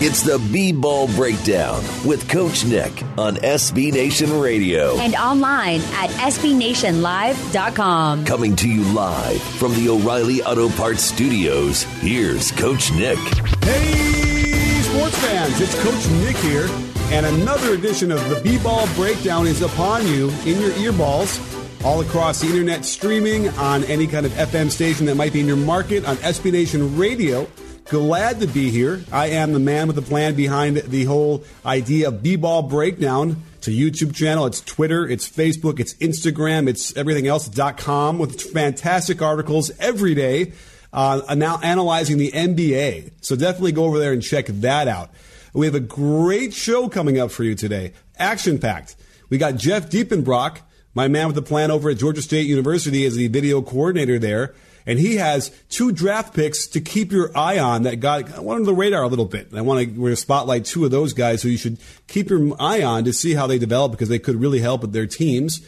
[0.00, 4.96] It's the B-Ball Breakdown with Coach Nick on SB Nation Radio.
[4.98, 8.24] And online at SBNationLive.com.
[8.24, 13.18] Coming to you live from the O'Reilly Auto Parts Studios, here's Coach Nick.
[13.64, 16.68] Hey, sports fans, it's Coach Nick here,
[17.10, 21.44] and another edition of the B-Ball Breakdown is upon you in your earballs
[21.84, 25.46] all across the internet, streaming on any kind of FM station that might be in
[25.48, 27.48] your market, on SB Nation Radio.
[27.88, 29.02] Glad to be here.
[29.10, 33.42] I am the man with the plan behind the whole idea of B-ball breakdown.
[33.56, 38.40] It's a YouTube channel, it's Twitter, it's Facebook, it's Instagram, it's everything else, com with
[38.40, 40.52] fantastic articles every day
[40.92, 43.12] uh, now analyzing the NBA.
[43.22, 45.10] So definitely go over there and check that out.
[45.54, 47.94] We have a great show coming up for you today.
[48.18, 48.96] Action packed.
[49.30, 50.58] We got Jeff Diepenbrock,
[50.94, 54.54] my man with the plan over at Georgia State University is the video coordinator there
[54.88, 58.64] and he has two draft picks to keep your eye on that got one under
[58.64, 59.50] the radar a little bit.
[59.50, 62.56] And I want to, to spotlight two of those guys who you should keep your
[62.58, 65.60] eye on to see how they develop because they could really help with their teams.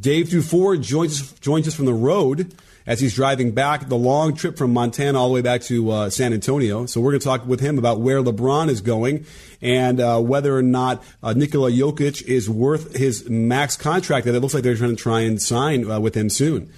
[0.00, 2.54] Dave Dufour joins, joins us from the road
[2.86, 6.10] as he's driving back the long trip from Montana all the way back to uh,
[6.10, 6.86] San Antonio.
[6.86, 9.26] So we're going to talk with him about where LeBron is going
[9.60, 14.40] and uh, whether or not uh, Nikola Jokic is worth his max contract that it
[14.40, 16.72] looks like they're trying to try and sign uh, with him soon.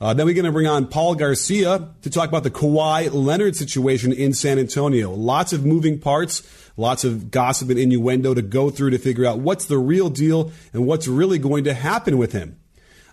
[0.00, 3.56] Uh, then we're going to bring on Paul Garcia to talk about the Kawhi Leonard
[3.56, 5.12] situation in San Antonio.
[5.12, 6.42] Lots of moving parts,
[6.76, 10.50] lots of gossip and innuendo to go through to figure out what's the real deal
[10.72, 12.58] and what's really going to happen with him.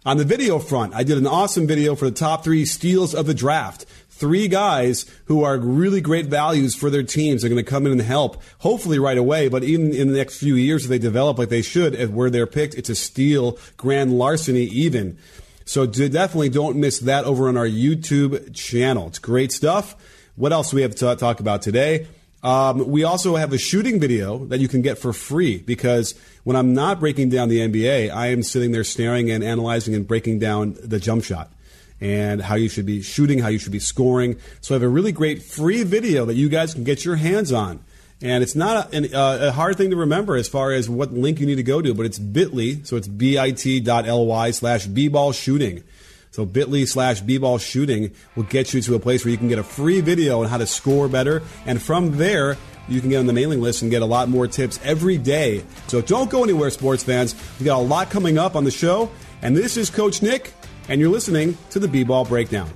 [0.04, 3.28] On the video front, I did an awesome video for the top three steals of
[3.28, 3.86] the draft.
[4.10, 7.92] Three guys who are really great values for their teams are going to come in
[7.92, 11.38] and help, hopefully right away, but even in the next few years, if they develop
[11.38, 15.20] like they should, at where they're picked, it's a steal, grand larceny even.
[15.66, 19.06] So definitely don't miss that over on our YouTube channel.
[19.06, 19.96] It's great stuff.
[20.36, 22.08] What else do we have to talk about today?
[22.44, 26.56] Um, we also have a shooting video that you can get for free because when
[26.56, 30.40] I'm not breaking down the NBA, I am sitting there staring and analyzing and breaking
[30.40, 31.52] down the jump shot
[32.00, 34.38] and how you should be shooting, how you should be scoring.
[34.60, 37.52] So I have a really great free video that you guys can get your hands
[37.52, 37.80] on.
[38.24, 41.40] And it's not a, a, a, hard thing to remember as far as what link
[41.40, 45.84] you need to go to, but it's bit.ly, so it's bit.ly slash bball shooting.
[46.32, 49.60] So bit.ly slash bball shooting will get you to a place where you can get
[49.60, 51.44] a free video on how to score better.
[51.66, 54.48] And from there, you can get on the mailing list and get a lot more
[54.48, 55.64] tips every day.
[55.88, 57.36] So don't go anywhere, sports fans.
[57.60, 59.12] We got a lot coming up on the show.
[59.42, 60.54] And this is Coach Nick,
[60.88, 62.70] and you're listening to the B-Ball Breakdown.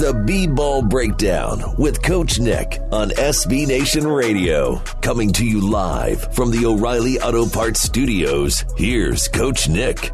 [0.00, 4.76] The B Ball Breakdown with Coach Nick on SB Nation Radio.
[5.02, 8.64] Coming to you live from the O'Reilly Auto Parts Studios.
[8.78, 10.10] Here's Coach Nick.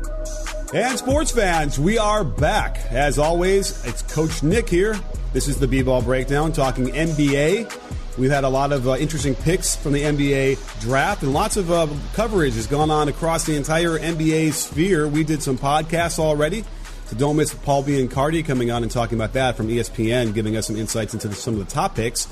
[0.75, 2.81] And sports fans, we are back.
[2.91, 4.99] As always, it's Coach Nick here.
[5.33, 8.19] This is the B Ball Breakdown talking NBA.
[8.19, 11.71] We've had a lot of uh, interesting picks from the NBA draft, and lots of
[11.71, 15.07] uh, coverage has gone on across the entire NBA sphere.
[15.07, 16.65] We did some podcasts already.
[17.07, 20.67] So don't miss Paul Biancardi coming on and talking about that from ESPN, giving us
[20.67, 22.27] some insights into the, some of the top picks.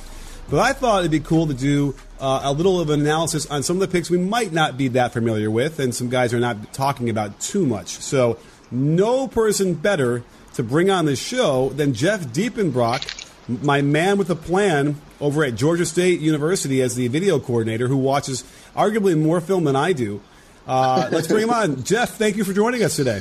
[0.51, 3.63] But I thought it'd be cool to do uh, a little of an analysis on
[3.63, 6.41] some of the picks we might not be that familiar with, and some guys are
[6.41, 7.89] not talking about too much.
[7.89, 8.39] So
[8.71, 10.23] no person better
[10.55, 13.31] to bring on the show than Jeff Diepenbrock,
[13.63, 17.97] my man with a plan over at Georgia State University as the video coordinator, who
[17.97, 18.45] watches
[18.77, 20.21] arguably more film than I do.
[20.67, 21.85] Uh, let's bring him on.
[21.85, 23.21] Jeff, thank you for joining us today.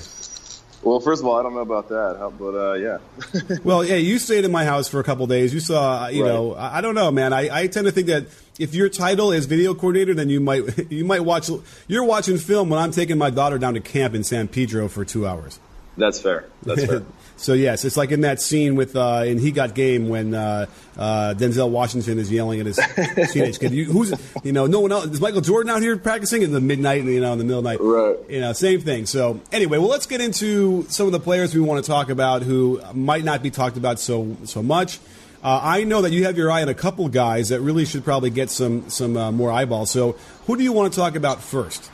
[0.83, 3.57] Well, first of all, I don't know about that, but uh, yeah.
[3.63, 5.53] well, yeah, you stayed in my house for a couple days.
[5.53, 6.30] You saw, you right.
[6.30, 7.31] know, I, I, don't know, man.
[7.31, 8.25] I, I tend to think that
[8.59, 11.50] if your title is video coordinator, then you might you might watch.
[11.88, 15.06] You're watching film when I'm taking my daughter down to camp in San Pedro for
[15.06, 15.59] two hours.
[15.97, 16.45] That's fair.
[16.63, 17.03] That's fair.
[17.44, 20.68] so yes, it's like in that scene with uh, in He Got Game when uh,
[20.98, 22.80] uh, Denzel Washington is yelling at his
[23.34, 23.74] teenage kid.
[23.74, 24.13] You, who's
[24.44, 27.19] you know no one else is Michael Jordan out here practicing in the midnight you
[27.19, 27.80] know in the middle of the night.
[27.81, 28.18] Right.
[28.30, 29.06] You know same thing.
[29.07, 32.44] So anyway, well let's get into some of the players we want to talk about
[32.44, 35.00] who might not be talked about so so much.
[35.44, 38.06] Uh, I know that you have your eye on a couple guys that really should
[38.06, 39.92] probably get some some uh, more eyeballs.
[39.92, 40.13] So,
[40.48, 41.92] who do you want to talk about first?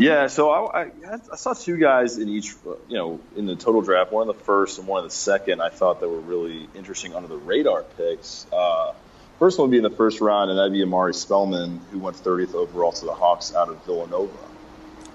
[0.00, 0.90] Yeah, so I, I,
[1.30, 2.54] I, saw two guys in each,
[2.88, 5.60] you know, in the total draft, one in the first and one in the second.
[5.60, 8.46] I thought that were really interesting under the radar picks.
[8.50, 8.94] Uh,
[9.38, 12.16] first one would be in the first round, and that'd be Omari Spellman, who went
[12.16, 14.32] 30th overall to the Hawks out of Villanova.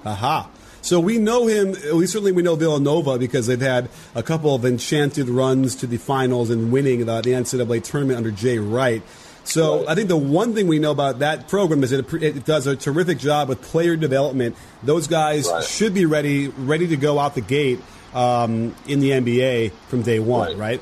[0.05, 0.49] Aha.
[0.83, 4.65] So we know him, we certainly we know Villanova because they've had a couple of
[4.65, 9.01] enchanted runs to the finals and winning the, the NCAA tournament under Jay Wright.
[9.45, 9.89] So right.
[9.89, 12.75] I think the one thing we know about that program is it, it does a
[12.75, 14.55] terrific job with player development.
[14.83, 15.63] Those guys right.
[15.63, 17.79] should be ready, ready to go out the gate
[18.13, 20.81] um, in the NBA from day one, right?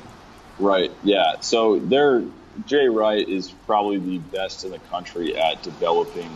[0.58, 0.92] Right.
[1.02, 1.40] Yeah.
[1.40, 2.22] So they're
[2.66, 6.30] Jay Wright is probably the best in the country at developing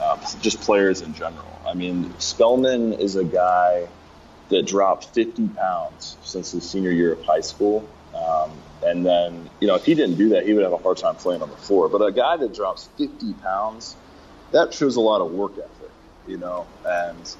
[0.00, 1.60] uh, just players in general.
[1.66, 3.88] I mean, Spellman is a guy
[4.48, 7.88] that dropped 50 pounds since his senior year of high school.
[8.18, 8.50] Um,
[8.84, 11.16] and then, you know, if he didn't do that, he would have a hard time
[11.16, 11.88] playing on the floor.
[11.88, 13.96] But a guy that drops 50 pounds,
[14.52, 15.90] that shows a lot of work ethic,
[16.26, 16.66] you know.
[16.84, 17.36] And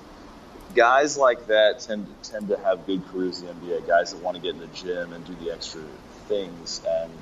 [0.74, 3.86] guys like that tend to, tend to have good careers in the NBA.
[3.86, 5.82] Guys that want to get in the gym and do the extra
[6.26, 6.80] things.
[6.86, 7.12] And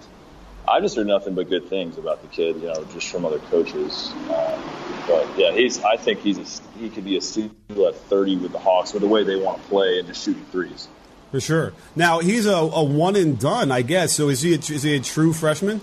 [0.69, 3.38] I just heard nothing but good things about the kid, you know, just from other
[3.38, 4.12] coaches.
[4.31, 4.61] Um,
[5.06, 5.82] but yeah, he's.
[5.85, 7.50] I think he's a, he could be a steal
[7.87, 10.44] at 30 with the Hawks with the way they want to play and just shooting
[10.47, 10.88] threes.
[11.31, 11.73] For sure.
[11.94, 14.12] Now he's a, a one and done, I guess.
[14.12, 15.81] So is he a, is he a true freshman?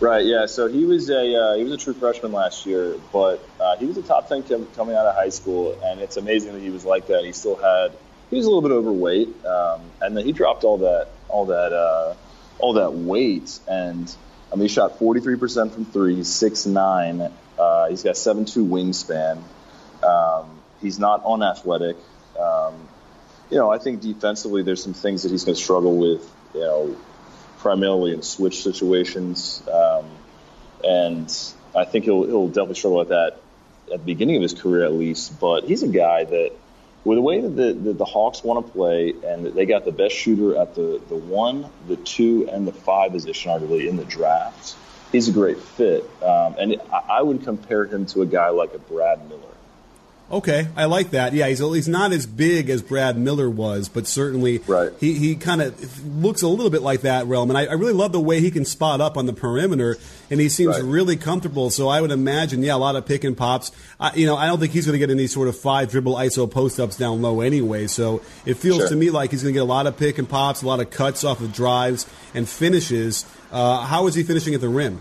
[0.00, 0.24] Right.
[0.24, 0.46] Yeah.
[0.46, 3.86] So he was a uh, he was a true freshman last year, but uh, he
[3.86, 6.84] was a top thing coming out of high school, and it's amazing that he was
[6.84, 7.24] like that.
[7.24, 7.92] He still had
[8.30, 11.72] he was a little bit overweight, um, and then he dropped all that all that
[11.72, 12.14] uh,
[12.58, 14.14] all that weight, and
[14.52, 16.16] I mean he shot 43% from three.
[16.16, 17.30] He's six nine.
[17.58, 19.42] Uh, he's got seven two wingspan.
[20.02, 21.96] Um, he's not unathletic.
[22.40, 22.88] Um,
[23.50, 26.60] you know, I think defensively there's some things that he's going to struggle with, you
[26.60, 26.96] know,
[27.58, 29.62] primarily in switch situations.
[29.68, 30.06] Um,
[30.84, 33.40] and I think he'll, he'll definitely struggle with that
[33.92, 35.40] at the beginning of his career at least.
[35.40, 36.52] But he's a guy that,
[37.04, 39.92] with the way that the, the, the Hawks want to play, and they got the
[39.92, 44.04] best shooter at the, the one, the two, and the five position, arguably, in the
[44.04, 44.76] draft,
[45.10, 46.04] he's a great fit.
[46.22, 49.40] Um, and I, I would compare him to a guy like a Brad Miller.
[50.30, 51.32] Okay, I like that.
[51.32, 54.92] Yeah, he's he's not as big as Brad Miller was, but certainly right.
[55.00, 57.50] he, he kind of looks a little bit like that realm.
[57.50, 59.98] And I, I, really love the way he can spot up on the perimeter,
[60.30, 60.84] and he seems right.
[60.84, 61.68] really comfortable.
[61.70, 63.72] So I would imagine, yeah, a lot of pick and pops.
[63.98, 66.14] I, you know, I don't think he's going to get any sort of five dribble
[66.14, 67.88] ISO post ups down low anyway.
[67.88, 68.88] So it feels sure.
[68.90, 70.78] to me like he's going to get a lot of pick and pops, a lot
[70.78, 73.26] of cuts off of drives and finishes.
[73.50, 75.00] Uh, how is he finishing at the rim?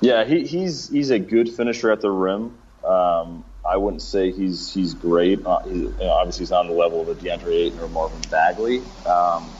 [0.00, 2.58] Yeah, he, he's he's a good finisher at the rim.
[2.84, 5.44] Um, I wouldn't say he's he's great.
[5.46, 7.88] Uh, he, you know, obviously, he's not on the level of a DeAndre Ayton or
[7.88, 8.82] Marvin Bagley.
[9.06, 9.52] Um,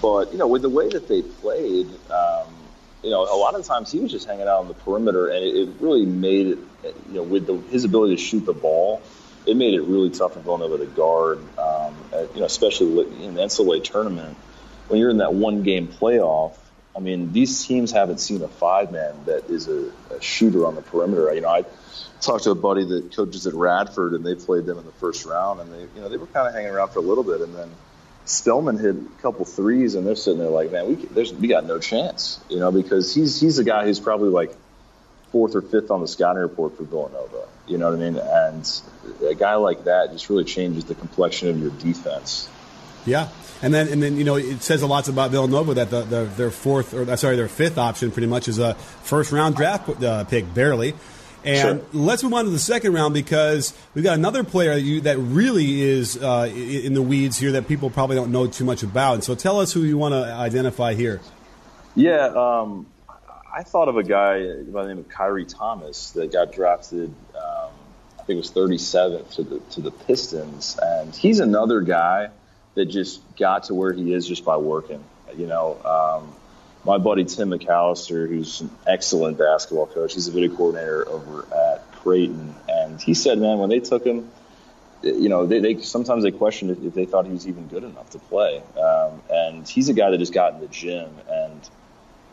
[0.00, 2.48] but you know, with the way that they played, um,
[3.02, 5.44] you know, a lot of times he was just hanging out on the perimeter, and
[5.44, 6.58] it, it really made it.
[7.08, 9.02] You know, with the, his ability to shoot the ball,
[9.46, 11.38] it made it really tough for Villanova to guard.
[11.58, 14.36] Um, at, you know, especially in the NCAA tournament
[14.88, 16.54] when you're in that one game playoff.
[16.98, 20.74] I mean, these teams haven't seen a five man that is a, a shooter on
[20.74, 21.32] the perimeter.
[21.32, 21.64] You know, I
[22.20, 25.24] talked to a buddy that coaches at Radford, and they played them in the first
[25.24, 27.40] round, and they, you know, they were kind of hanging around for a little bit,
[27.40, 27.70] and then
[28.24, 31.64] Spellman hit a couple threes, and they're sitting there like, man, we there's we got
[31.64, 34.50] no chance, you know, because he's he's a guy who's probably like
[35.30, 37.46] fourth or fifth on the scouting report for Villanova.
[37.68, 38.16] You know what I mean?
[38.18, 38.82] And
[39.24, 42.48] a guy like that just really changes the complexion of your defense.
[43.08, 43.28] Yeah.
[43.60, 46.24] And then, and then, you know, it says a lot about Villanova that the, the,
[46.24, 50.24] their fourth, or sorry, their fifth option pretty much is a first round draft uh,
[50.24, 50.94] pick, barely.
[51.44, 51.88] And sure.
[51.92, 55.18] let's move on to the second round because we've got another player that, you, that
[55.18, 59.14] really is uh, in the weeds here that people probably don't know too much about.
[59.14, 61.20] And so tell us who you want to identify here.
[61.94, 62.86] Yeah, um,
[63.52, 67.12] I thought of a guy by the name of Khyri Thomas that got drafted.
[67.34, 67.70] Um,
[68.18, 72.30] I think it was 37th to the to the Pistons, and he's another guy
[72.78, 75.02] that just got to where he is just by working.
[75.36, 76.34] You know, um,
[76.84, 81.92] my buddy Tim McAllister, who's an excellent basketball coach, he's a video coordinator over at
[81.92, 84.30] Creighton, and he said, man, when they took him,
[85.02, 88.10] you know, they, they sometimes they questioned if they thought he was even good enough
[88.10, 88.62] to play.
[88.80, 91.68] Um, and he's a guy that just got in the gym and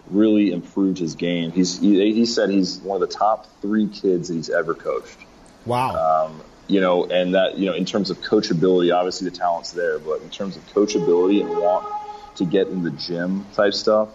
[0.09, 1.51] really improved his game.
[1.51, 5.17] He's he, he said he's one of the top three kids that he's ever coached.
[5.65, 6.27] Wow.
[6.27, 9.99] Um, you know, and that you know, in terms of coachability, obviously the talent's there,
[9.99, 11.87] but in terms of coachability and want
[12.37, 14.09] to get in the gym type stuff,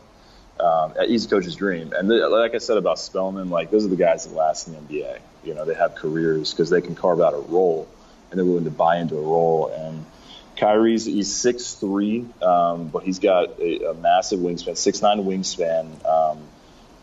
[0.58, 1.92] um, he's a coach's dream.
[1.96, 4.74] And the, like I said about Spellman, like those are the guys that last in
[4.74, 5.18] the NBA.
[5.44, 7.88] You know, they have careers because they can carve out a role
[8.30, 9.72] and they're willing to buy into a role.
[9.74, 10.04] And
[10.56, 16.04] Khyri's he's six three, um, but he's got a, a massive wingspan, six nine wingspan.
[16.04, 16.38] Um,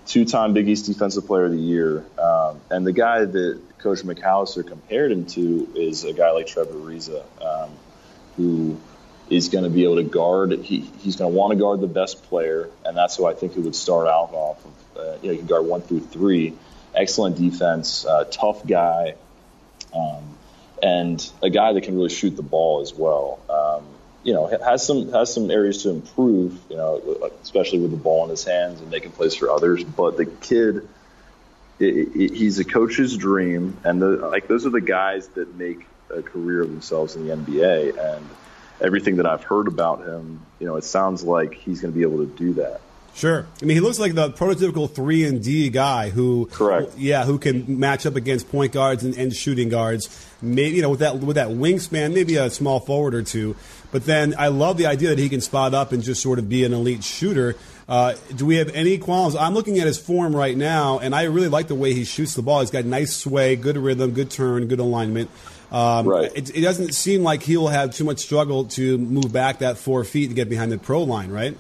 [0.08, 4.66] two-time Big East Defensive Player of the Year, um, and the guy that Coach McAllister
[4.66, 7.72] compared him to is a guy like Trevor Ariza, um,
[8.38, 8.80] who
[9.30, 10.54] is going to be able to guard.
[10.54, 13.54] He, he's going to want to guard the best player, and that's who I think
[13.54, 14.98] he would start out off of.
[14.98, 16.54] Uh, you know, he can guard one through three.
[16.96, 19.16] Excellent defense, uh, tough guy,
[19.94, 20.38] um,
[20.82, 23.40] and a guy that can really shoot the ball as well.
[24.28, 26.60] You know, has some has some areas to improve.
[26.70, 29.86] You know, especially with the ball in his hands and making plays for others.
[29.86, 30.86] But the kid,
[31.80, 35.88] it, it, he's a coach's dream, and the, like those are the guys that make
[36.14, 37.98] a career of themselves in the NBA.
[37.98, 38.28] And
[38.82, 42.04] everything that I've heard about him, you know, it sounds like he's going to be
[42.04, 42.82] able to do that.
[43.18, 43.48] Sure.
[43.60, 47.40] I mean, he looks like the prototypical three and D guy who, correct, yeah, who
[47.40, 50.08] can match up against point guards and, and, shooting guards.
[50.40, 53.56] Maybe you know with that with that wingspan, maybe a small forward or two.
[53.92, 56.48] But then I love the idea that he can spot up and just sort of
[56.48, 57.56] be an elite shooter.
[57.90, 59.36] Uh, do we have any qualms?
[59.36, 62.36] I'm looking at his form right now, and I really like the way he shoots
[62.36, 62.60] the ball.
[62.60, 65.32] He's got nice sway, good rhythm, good turn, good alignment.
[65.72, 66.32] Um, right.
[66.36, 70.04] It, it, doesn't seem like he'll have too much struggle to move back that four
[70.04, 71.58] feet to get behind the pro line, right?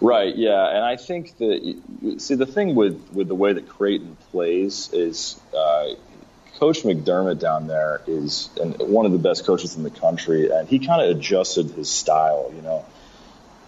[0.00, 0.36] Right.
[0.36, 4.90] Yeah, and I think that see the thing with with the way that Creighton plays
[4.92, 5.40] is.
[5.56, 5.94] Uh,
[6.58, 10.78] Coach McDermott down there is one of the best coaches in the country, and he
[10.78, 12.50] kind of adjusted his style.
[12.54, 12.86] You know,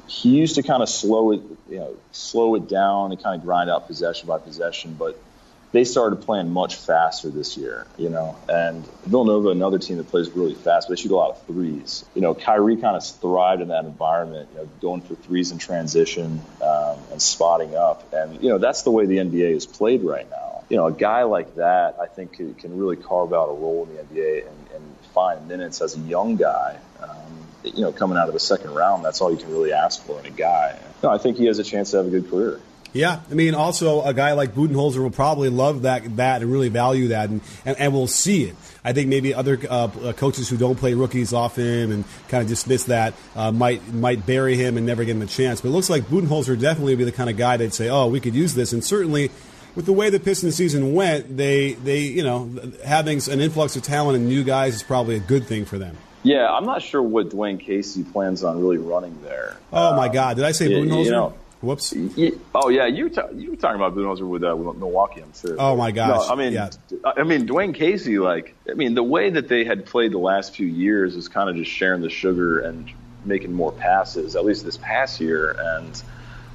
[0.07, 3.45] he used to kind of slow it, you know, slow it down and kind of
[3.45, 5.21] grind out possession by possession, but
[5.73, 8.37] they started playing much faster this year, you know.
[8.49, 12.05] And Villanova, another team that plays really fast, but they shoot a lot of threes.
[12.15, 15.59] You know, Khyri kind of thrived in that environment, you know, going for threes in
[15.59, 18.13] transition um, and spotting up.
[18.13, 20.65] And, you know, that's the way the NBA is played right now.
[20.71, 23.97] You know, a guy like that, I think, can really carve out a role in
[23.97, 26.79] the NBA and, and find minutes as a young guy.
[27.03, 30.03] Um, you know, coming out of the second round, that's all you can really ask
[30.05, 30.79] for in a guy.
[31.03, 32.61] No, I think he has a chance to have a good career.
[32.93, 36.71] Yeah, I mean, also a guy like Budenholzer will probably love that that and really
[36.71, 38.57] value that, and, and, and we'll see it.
[38.83, 42.43] I think maybe other uh, uh coaches who don't play rookies off him and kind
[42.43, 45.61] of dismiss that uh, might might bury him and never give him a chance.
[45.61, 48.07] But it looks like Budenholzer definitely would be the kind of guy that'd say, "Oh,
[48.07, 49.31] we could use this," and certainly
[49.75, 52.51] with the way the Pistons season went, they they you know
[52.85, 55.97] having an influx of talent and new guys is probably a good thing for them.
[56.23, 59.57] Yeah, I'm not sure what Dwane Casey plans on really running there.
[59.73, 61.05] Oh um, my God, did I say Budenholzer?
[61.05, 61.93] You know, Whoops.
[62.55, 65.57] oh yeah, you ta- you were talking about Budenholzer with, uh, with Milwaukee, I'm sure.
[65.59, 66.29] Oh my gosh.
[66.29, 66.71] No, I mean, yeah.
[67.05, 68.19] I mean Dwane Casey.
[68.21, 71.51] Like, I mean, the way that they had played the last few years is kind
[71.51, 72.89] of just sharing the sugar and
[73.25, 74.37] making more passes.
[74.37, 76.01] At least this past year, and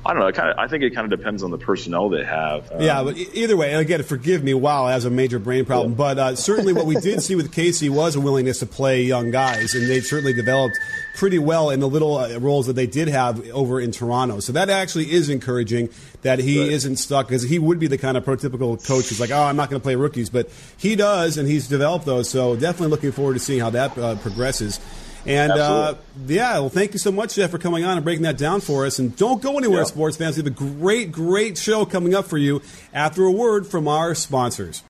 [0.06, 0.32] I don't know.
[0.32, 2.72] Kind of, I think it kind of depends on the personnel they have.
[2.72, 5.92] Um, yeah, but either way, and again, forgive me, wow, as a major brain problem.
[5.92, 5.98] Yeah.
[5.98, 9.32] But uh, certainly, what we did see with Casey was a willingness to play young
[9.32, 10.78] guys, and they certainly developed
[11.16, 14.40] pretty well in the little uh, roles that they did have over in Toronto.
[14.40, 15.90] So that actually is encouraging
[16.24, 16.72] that he right.
[16.72, 19.56] isn't stuck because he would be the kind of prototypical coach who's like, oh, I'm
[19.56, 22.30] not going to play rookies, but he does, and he's developed those.
[22.30, 24.80] So definitely looking forward to seeing how that uh, progresses.
[25.26, 28.38] And uh, yeah, well, thank you so much, Jeff, for coming on and breaking that
[28.38, 29.00] down for us.
[29.00, 29.86] And don't go anywhere, yeah.
[29.86, 30.36] sports fans.
[30.36, 32.62] We have a great, great show coming up for you
[32.94, 34.84] after a word from our sponsors.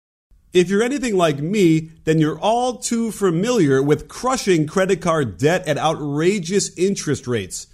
[0.52, 5.68] If you're anything like me, then you're all too familiar with crushing credit card debt
[5.68, 7.68] at outrageous interest rates.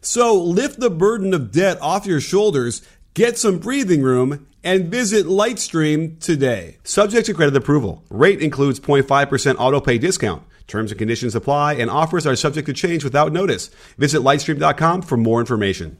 [0.00, 2.82] So lift the burden of debt off your shoulders,
[3.14, 6.78] get some breathing room, and visit Lightstream today.
[6.82, 8.02] Subject to credit approval.
[8.10, 10.42] Rate includes 0.5% autopay discount.
[10.66, 13.68] Terms and conditions apply, and offers are subject to change without notice.
[13.96, 15.98] Visit lightstream.com for more information.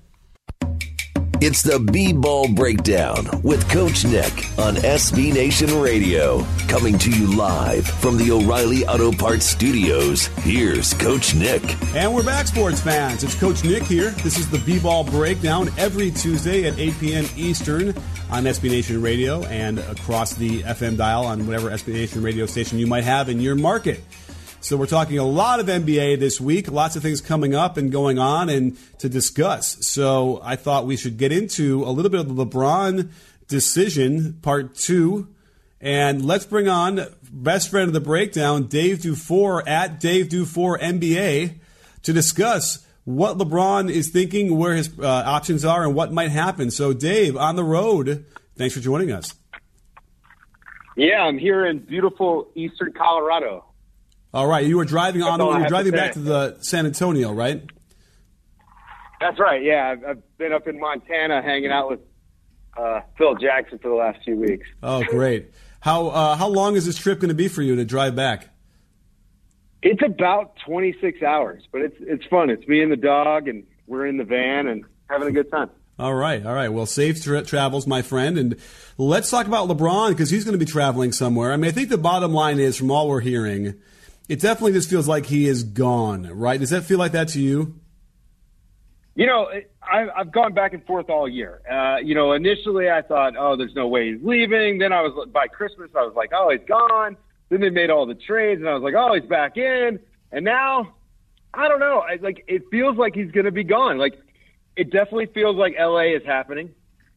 [1.43, 6.45] It's the B Ball Breakdown with Coach Nick on SB Nation Radio.
[6.69, 10.27] Coming to you live from the O'Reilly Auto Parts Studios.
[10.43, 11.63] Here's Coach Nick.
[11.95, 13.25] And we're back, sports fans.
[13.25, 14.11] It's Coach Nick here.
[14.23, 17.25] This is the B Ball Breakdown every Tuesday at 8 p.m.
[17.39, 17.95] Eastern
[18.31, 22.79] on SB Nation Radio and across the FM dial on whatever SB Nation radio station
[22.79, 24.05] you might have in your market.
[24.63, 27.91] So we're talking a lot of NBA this week, lots of things coming up and
[27.91, 29.87] going on and to discuss.
[29.87, 33.11] So I thought we should get into a little bit of the LeBron
[33.49, 35.29] decision, part two.
[35.81, 41.55] And let's bring on best friend of the breakdown, Dave Dufour at Dave Dufour NBA
[42.03, 46.71] to discuss what LeBron is thinking, where his uh, options are, and what might happen.
[46.71, 48.27] So, Dave, on the road,
[48.57, 49.35] thanks for joining us.
[50.97, 53.65] Yeah, I'm here in beautiful eastern Colorado.
[54.33, 55.41] All right, you were driving on.
[55.41, 57.63] You were driving to back to the San Antonio, right?
[59.21, 59.63] That's right.
[59.63, 62.01] Yeah, I've, I've been up in Montana hanging out with
[62.77, 64.67] uh, Phil Jackson for the last few weeks.
[64.83, 65.51] Oh, great!
[65.81, 68.49] How uh, how long is this trip going to be for you to drive back?
[69.83, 72.51] It's about 26 hours, but it's it's fun.
[72.51, 75.71] It's me and the dog, and we're in the van and having a good time.
[75.99, 76.71] All right, all right.
[76.71, 78.39] Well, safe tra- travels, my friend.
[78.39, 78.57] And
[78.97, 81.53] let's talk about LeBron because he's going to be traveling somewhere.
[81.53, 83.75] I mean, I think the bottom line is, from all we're hearing,
[84.31, 86.61] it definitely just feels like he is gone, right?
[86.61, 87.75] Does that feel like that to you?
[89.17, 89.51] You know,
[89.83, 91.61] I've gone back and forth all year.
[91.69, 94.79] Uh, you know, initially I thought, oh, there's no way he's leaving.
[94.79, 97.17] Then I was by Christmas, I was like, oh, he's gone.
[97.49, 99.99] Then they made all the trades, and I was like, oh, he's back in.
[100.31, 100.95] And now,
[101.53, 102.05] I don't know.
[102.09, 103.99] I, like it feels like he's going to be gone.
[103.99, 104.15] Like
[104.77, 106.71] it definitely feels like LA is happening.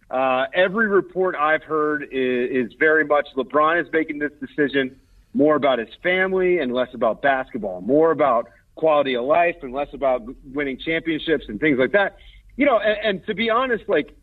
[0.10, 5.00] Uh, every report I've heard is, is very much LeBron is making this decision
[5.34, 9.88] more about his family and less about basketball, more about quality of life and less
[9.94, 10.24] about
[10.54, 12.18] winning championships and things like that.
[12.56, 14.16] You know, and, and to be honest, like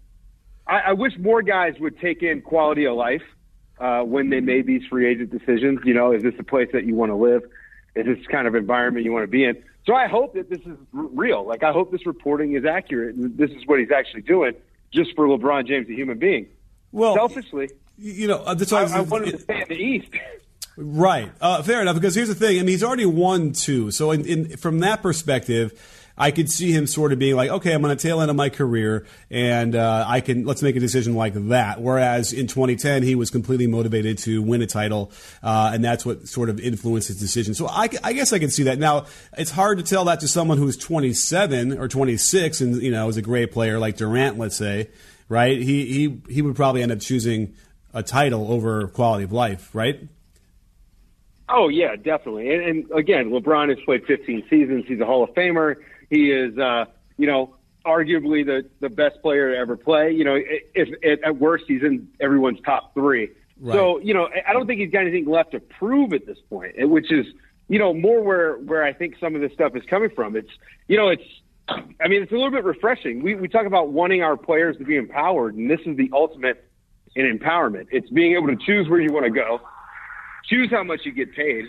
[0.67, 3.23] I, I wish more guys would take in quality of life
[3.79, 5.81] uh, when they made these free agent decisions.
[5.85, 7.43] You know, is this a place that you want to live?
[7.97, 9.62] Is this kind of environment you want to be in?
[9.87, 11.45] So I hope that this is r- real.
[11.45, 14.52] Like I hope this reporting is accurate and this is what he's actually doing,
[14.93, 16.47] just for LeBron James, a human being.
[16.93, 20.12] Well, selfishly, you know, uh, that's I, I, I wanted to stay in the East.
[20.82, 21.30] Right.
[21.40, 21.94] Uh, fair enough.
[21.94, 22.56] Because here's the thing.
[22.56, 23.90] I mean, he's already won two.
[23.90, 25.78] So, in, in, from that perspective,
[26.16, 28.37] I could see him sort of being like, okay, I'm on a tail end of
[28.37, 31.80] my career, and uh, I can let's make a decision like that.
[31.80, 36.28] Whereas in 2010, he was completely motivated to win a title, uh, and that's what
[36.28, 37.55] sort of influenced his decision.
[37.55, 38.78] So I, I guess I can see that.
[38.78, 43.09] Now, it's hard to tell that to someone who's 27 or 26, and you know,
[43.09, 44.90] is a great player like Durant, let's say,
[45.28, 45.59] right?
[45.59, 47.55] He he he would probably end up choosing
[47.92, 50.09] a title over quality of life, right?
[51.50, 52.52] Oh yeah, definitely.
[52.54, 54.84] And, and again, LeBron has played 15 seasons.
[54.86, 55.76] He's a Hall of Famer.
[56.08, 56.86] He is, uh,
[57.16, 60.12] you know, arguably the the best player to ever play.
[60.12, 63.30] You know, if, if at worst he's in everyone's top three.
[63.58, 63.74] Right.
[63.74, 66.74] So you know, I don't think he's got anything left to prove at this point,
[66.88, 67.26] which is
[67.68, 70.36] you know more where where I think some of this stuff is coming from.
[70.36, 70.50] It's
[70.88, 71.24] you know it's
[71.68, 73.22] I mean it's a little bit refreshing.
[73.22, 76.64] We we talk about wanting our players to be empowered, and this is the ultimate
[77.16, 77.88] in empowerment.
[77.90, 79.60] It's being able to choose where you want to go
[80.48, 81.66] choose how much you get paid,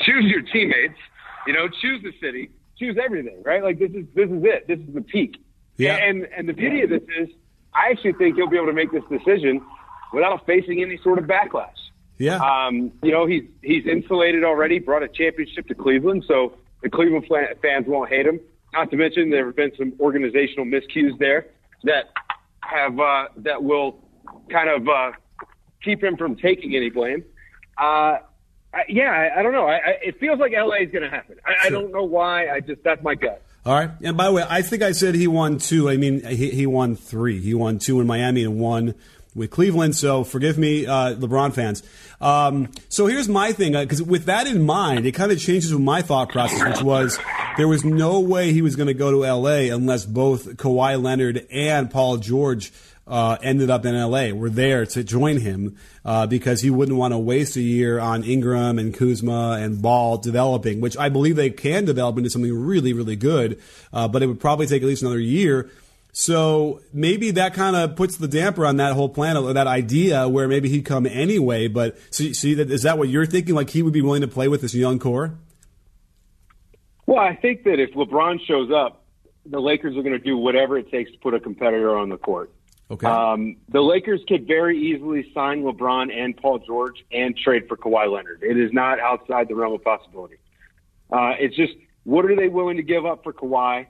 [0.00, 0.98] choose your teammates,
[1.46, 3.62] you know, choose the city, choose everything, right?
[3.62, 4.66] Like this is this is it.
[4.68, 5.42] This is the peak.
[5.76, 5.96] Yeah.
[5.96, 7.28] And and the beauty of this is,
[7.74, 9.64] I actually think he'll be able to make this decision
[10.12, 11.70] without facing any sort of backlash.
[12.18, 12.38] Yeah.
[12.38, 14.78] Um, you know, he's he's insulated already.
[14.78, 17.26] Brought a championship to Cleveland, so the Cleveland
[17.62, 18.40] fans won't hate him.
[18.72, 21.46] Not to mention there have been some organizational miscues there
[21.84, 22.10] that
[22.60, 24.04] have uh, that will
[24.50, 25.12] kind of uh,
[25.82, 27.24] keep him from taking any blame.
[27.78, 28.18] Uh,
[28.74, 29.66] I, yeah, I, I, don't know.
[29.66, 31.36] I, it feels like LA is going to happen.
[31.44, 31.66] I, sure.
[31.66, 32.48] I don't know why.
[32.48, 33.42] I just that's my gut.
[33.64, 33.90] All right.
[34.02, 35.88] And by the way, I think I said he won two.
[35.88, 37.40] I mean, he, he won three.
[37.40, 38.94] He won two in Miami and one
[39.34, 39.96] with Cleveland.
[39.96, 41.82] So forgive me, uh, LeBron fans.
[42.20, 45.72] Um, so here's my thing, because uh, with that in mind, it kind of changes
[45.72, 47.18] my thought process, which was
[47.56, 51.46] there was no way he was going to go to LA unless both Kawhi Leonard
[51.50, 52.72] and Paul George
[53.08, 57.12] uh, ended up in LA were there to join him uh, because he wouldn't want
[57.12, 61.50] to waste a year on Ingram and Kuzma and Ball developing, which I believe they
[61.50, 63.60] can develop into something really, really good.
[63.92, 65.70] Uh, but it would probably take at least another year.
[66.12, 70.28] So maybe that kind of puts the damper on that whole plan, or that idea
[70.28, 71.68] where maybe he'd come anyway.
[71.68, 73.54] But see, is that what you're thinking?
[73.54, 75.34] Like he would be willing to play with this young core?
[77.06, 79.04] Well, I think that if LeBron shows up,
[79.46, 82.18] the Lakers are going to do whatever it takes to put a competitor on the
[82.18, 82.52] court.
[82.90, 83.06] Okay.
[83.06, 88.10] Um, the Lakers could very easily sign LeBron and Paul George and trade for Kawhi
[88.10, 88.42] Leonard.
[88.42, 90.36] It is not outside the realm of possibility.
[91.12, 91.72] Uh, it's just
[92.04, 93.86] what are they willing to give up for Kawhi?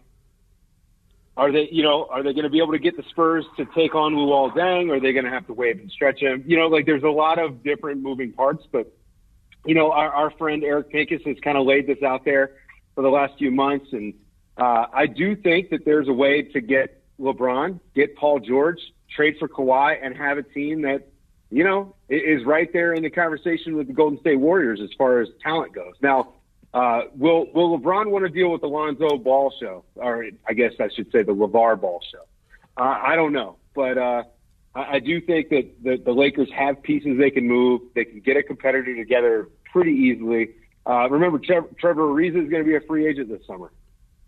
[1.38, 3.64] are they, you know, are they going to be able to get the Spurs to
[3.66, 4.90] take on Luol Deng?
[4.90, 6.42] Are they going to have to waive and stretch him?
[6.44, 8.92] You know, like there's a lot of different moving parts, but
[9.64, 12.56] you know, our, our friend Eric Pincus has kind of laid this out there
[12.96, 14.14] for the last few months, and
[14.56, 18.80] uh, I do think that there's a way to get LeBron, get Paul George,
[19.14, 21.08] trade for Kawhi, and have a team that,
[21.50, 25.20] you know, is right there in the conversation with the Golden State Warriors as far
[25.20, 25.94] as talent goes.
[26.02, 26.34] Now,
[26.74, 30.72] uh, will will LeBron want to deal with the Lonzo Ball show, or I guess
[30.78, 32.24] I should say the LeVar Ball show?
[32.76, 34.22] Uh, I don't know, but uh,
[34.74, 37.80] I, I do think that the, the Lakers have pieces they can move.
[37.94, 40.50] They can get a competitor together pretty easily.
[40.86, 43.70] Uh, remember, Trevor, Trevor Ariza is going to be a free agent this summer.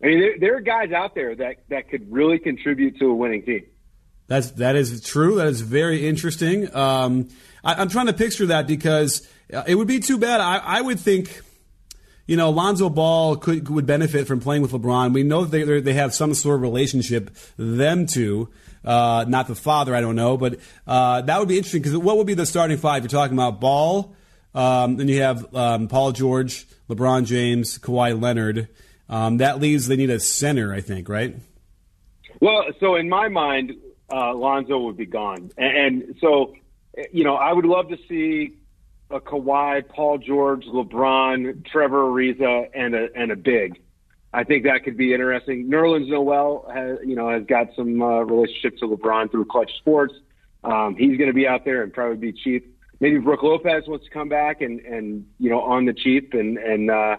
[0.03, 3.15] I mean, there, there are guys out there that that could really contribute to a
[3.15, 3.67] winning team.
[4.27, 5.37] That's that is true.
[5.37, 6.75] That is very interesting.
[6.75, 7.29] Um,
[7.65, 10.41] I, am trying to picture that because uh, it would be too bad.
[10.41, 11.43] I, I would think
[12.31, 15.13] you know, Lonzo Ball could would benefit from playing with LeBron.
[15.13, 18.49] We know they they have some sort of relationship, them two.
[18.85, 22.17] Uh, not the father, I don't know, but uh, that would be interesting because what
[22.17, 23.03] would be the starting five?
[23.03, 24.15] You're talking about Ball,
[24.55, 28.69] um, then you have um, Paul George, LeBron James, Kawhi Leonard.
[29.11, 31.37] Um, that leaves they need a center, I think, right?
[32.41, 33.73] Well, so in my mind,
[34.11, 36.55] uh, Lonzo would be gone, and, and so
[37.13, 38.57] you know I would love to see
[39.11, 43.81] a Kawhi, Paul George, LeBron, Trevor Ariza, and a and a big.
[44.33, 45.69] I think that could be interesting.
[45.69, 50.15] Nerlens Noel has you know has got some uh, relationship to LeBron through Klutch Sports.
[50.63, 52.77] Um, he's going to be out there and probably be cheap.
[53.01, 56.59] Maybe Brook Lopez wants to come back and and you know on the cheap and
[56.59, 57.17] and uh,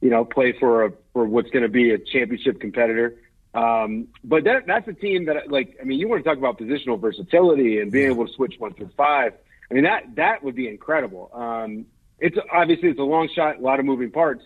[0.00, 3.16] you know play for a for what's going to be a championship competitor.
[3.52, 6.60] Um, but that that's a team that like I mean you want to talk about
[6.60, 9.32] positional versatility and being able to switch one through five.
[9.68, 11.28] I mean, that that would be incredible.
[11.34, 11.86] Um,
[12.20, 14.44] it's obviously it's a long shot, a lot of moving parts,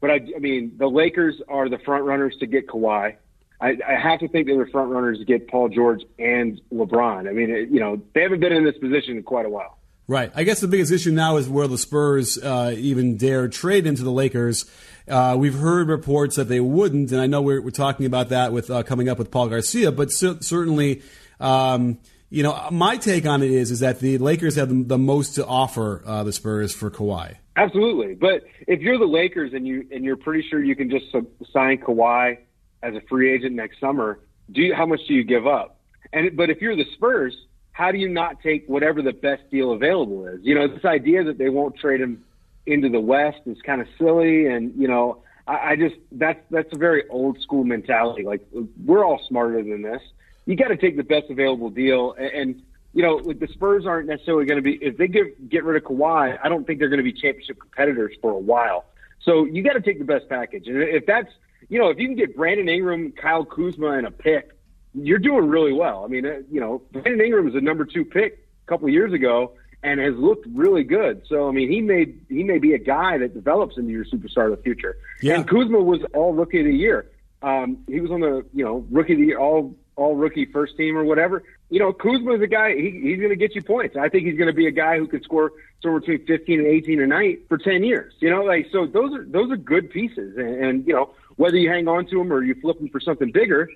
[0.00, 3.16] but I, I mean, the Lakers are the front runners to get Kawhi.
[3.60, 7.28] I, I have to think they're the front runners to get Paul George and LeBron.
[7.28, 9.76] I mean, it, you know, they haven't been in this position in quite a while.
[10.08, 10.30] Right.
[10.34, 14.04] I guess the biggest issue now is where the Spurs uh, even dare trade into
[14.04, 14.64] the Lakers.
[15.08, 18.52] Uh, we've heard reports that they wouldn't, and I know we're, we're talking about that
[18.52, 21.02] with uh, coming up with Paul Garcia, but certainly.
[21.38, 24.98] Um, you know, my take on it is is that the Lakers have the, the
[24.98, 27.36] most to offer uh, the Spurs for Kawhi.
[27.56, 31.06] Absolutely, but if you're the Lakers and you and you're pretty sure you can just
[31.52, 32.38] sign Kawhi
[32.82, 34.18] as a free agent next summer,
[34.50, 35.80] do you, how much do you give up?
[36.12, 37.36] And but if you're the Spurs,
[37.76, 40.40] how do you not take whatever the best deal available is?
[40.42, 42.24] You know, this idea that they won't trade him
[42.64, 46.72] into the West is kind of silly, and you know, I, I just that's that's
[46.72, 48.24] a very old school mentality.
[48.24, 48.46] Like
[48.84, 50.02] we're all smarter than this
[50.46, 52.14] you got to take the best available deal.
[52.18, 52.62] And, and
[52.94, 55.76] you know, with the Spurs aren't necessarily going to be if they get get rid
[55.76, 56.38] of Kawhi.
[56.42, 58.86] I don't think they're going to be championship competitors for a while.
[59.20, 60.66] So you got to take the best package.
[60.66, 61.30] And if that's
[61.68, 64.55] you know, if you can get Brandon Ingram, Kyle Kuzma, and a pick,
[64.96, 66.04] you're doing really well.
[66.04, 68.92] I mean, uh, you know, Brandon Ingram was a number two pick a couple of
[68.92, 71.22] years ago and has looked really good.
[71.28, 74.50] So I mean, he may he may be a guy that develops into your superstar
[74.50, 74.96] of the future.
[75.22, 75.34] Yeah.
[75.34, 77.10] And Kuzma was all rookie of the year.
[77.42, 80.76] Um, he was on the you know rookie of the year, all all rookie first
[80.76, 81.42] team or whatever.
[81.70, 83.96] You know, Kuzma is a guy, he, he's going to get you points.
[83.96, 86.68] I think he's going to be a guy who could score somewhere between 15 and
[86.68, 88.14] 18 a night for 10 years.
[88.20, 90.36] You know, like, so those are, those are good pieces.
[90.36, 93.00] And, and you know, whether you hang on to them or you flip them for
[93.00, 93.68] something bigger,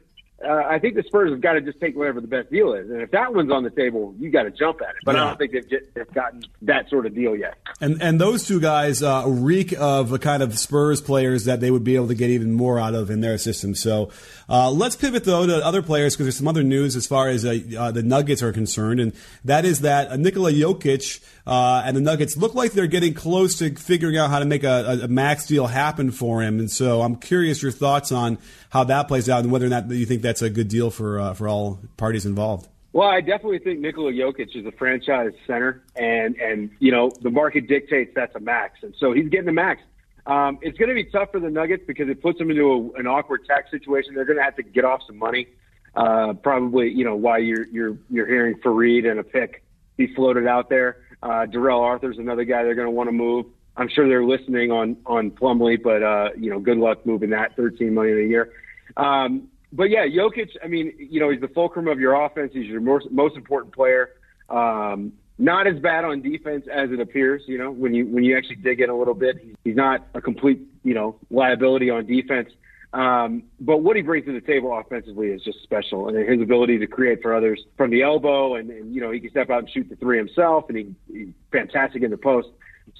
[0.43, 2.89] uh, I think the Spurs have got to just take whatever the best deal is,
[2.89, 5.03] and if that one's on the table, you got to jump at it.
[5.05, 5.25] But yeah.
[5.25, 7.59] I don't think they've, they've, gotten that sort of deal yet.
[7.81, 11.71] And and those two guys uh, reek of the kind of Spurs players that they
[11.71, 13.75] would be able to get even more out of in their system.
[13.75, 14.11] So
[14.49, 17.45] uh, let's pivot though to other players because there's some other news as far as
[17.45, 19.13] uh, uh, the Nuggets are concerned, and
[19.45, 23.75] that is that Nikola Jokic uh, and the Nuggets look like they're getting close to
[23.75, 26.59] figuring out how to make a, a, max deal happen for him.
[26.59, 29.91] And so I'm curious your thoughts on how that plays out and whether or not
[29.91, 32.69] you think that's a good deal for uh, for all parties involved.
[32.93, 37.31] Well, I definitely think Nikola Jokic is a franchise center, and and you know the
[37.31, 39.81] market dictates that's a max, and so he's getting the max.
[40.27, 42.99] Um, it's going to be tough for the Nuggets because it puts them into a,
[42.99, 44.15] an awkward tax situation.
[44.15, 45.49] They're going to have to get off some money,
[45.95, 46.91] uh, probably.
[46.91, 49.65] You know, why you're you're you're hearing Faried and a pick
[49.97, 51.05] be floated out there.
[51.23, 53.47] Uh, Darrell Arthur's another guy they're going to want to move.
[53.77, 57.57] I'm sure they're listening on on Plumlee, but uh, you know, good luck moving that
[57.57, 58.53] 13 million a year.
[58.97, 60.51] Um, but yeah, Jokic.
[60.63, 62.53] I mean, you know, he's the fulcrum of your offense.
[62.53, 64.11] He's your most most important player.
[64.49, 67.43] Um, not as bad on defense as it appears.
[67.47, 70.21] You know, when you when you actually dig in a little bit, he's not a
[70.21, 72.51] complete you know liability on defense.
[72.93, 76.79] Um, but what he brings to the table offensively is just special, and his ability
[76.79, 79.61] to create for others from the elbow, and, and you know he can step out
[79.61, 82.49] and shoot the three himself, and he, he's fantastic in the post.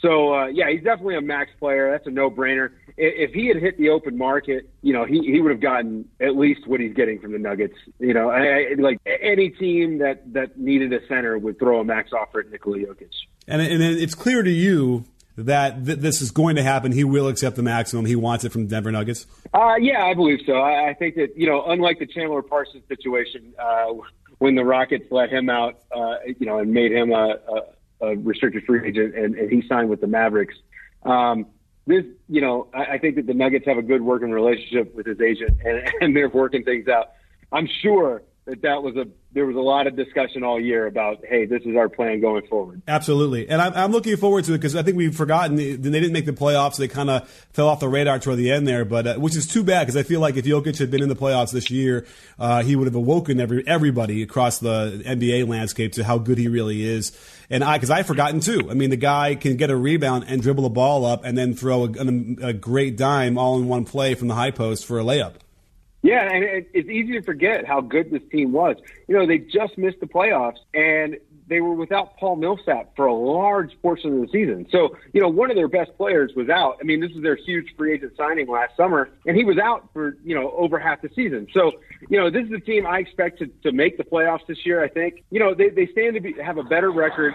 [0.01, 1.91] So uh, yeah, he's definitely a max player.
[1.91, 2.71] That's a no-brainer.
[2.97, 6.37] If he had hit the open market, you know, he, he would have gotten at
[6.37, 7.75] least what he's getting from the Nuggets.
[7.99, 11.85] You know, I, I, like any team that that needed a center would throw a
[11.85, 13.11] max offer at Nikola Jokic.
[13.49, 15.05] And and it's clear to you
[15.37, 16.93] that th- this is going to happen.
[16.93, 18.05] He will accept the maximum.
[18.05, 19.27] He wants it from Denver Nuggets.
[19.55, 20.55] Uh, yeah, I believe so.
[20.55, 23.95] I, I think that you know, unlike the Chandler Parsons situation, uh,
[24.39, 27.61] when the Rockets let him out, uh, you know, and made him a, a
[28.01, 30.55] a restricted free agent, and, and he signed with the Mavericks.
[31.03, 31.47] Um,
[31.87, 35.07] this, you know, I, I think that the Nuggets have a good working relationship with
[35.07, 37.13] his agent, and, and they're working things out.
[37.53, 41.25] I'm sure that that was a there was a lot of discussion all year about
[41.25, 44.59] hey this is our plan going forward absolutely and i'm, I'm looking forward to it
[44.59, 47.81] because i think we've forgotten they didn't make the playoffs they kind of fell off
[47.81, 50.21] the radar toward the end there but uh, which is too bad because i feel
[50.21, 52.07] like if Jokic had been in the playoffs this year
[52.39, 56.49] uh, he would have awoken every, everybody across the nba landscape to how good he
[56.49, 57.13] really is
[57.53, 58.69] and I, because I've forgotten too.
[58.71, 61.55] I mean, the guy can get a rebound and dribble a ball up and then
[61.55, 65.01] throw a, a, a great dime all in one play from the high post for
[65.01, 65.35] a layup.
[66.03, 68.77] Yeah, and it, it's easy to forget how good this team was.
[69.07, 73.15] You know, they just missed the playoffs, and they were without Paul Millsap for a
[73.15, 74.67] large portion of the season.
[74.71, 76.79] So, you know, one of their best players was out.
[76.81, 79.91] I mean, this is their huge free agent signing last summer, and he was out
[79.93, 81.49] for, you know, over half the season.
[81.53, 81.73] So,
[82.09, 84.83] you know, this is a team I expect to, to make the playoffs this year,
[84.83, 85.25] I think.
[85.31, 87.35] You know, they, they stand to be, have a better record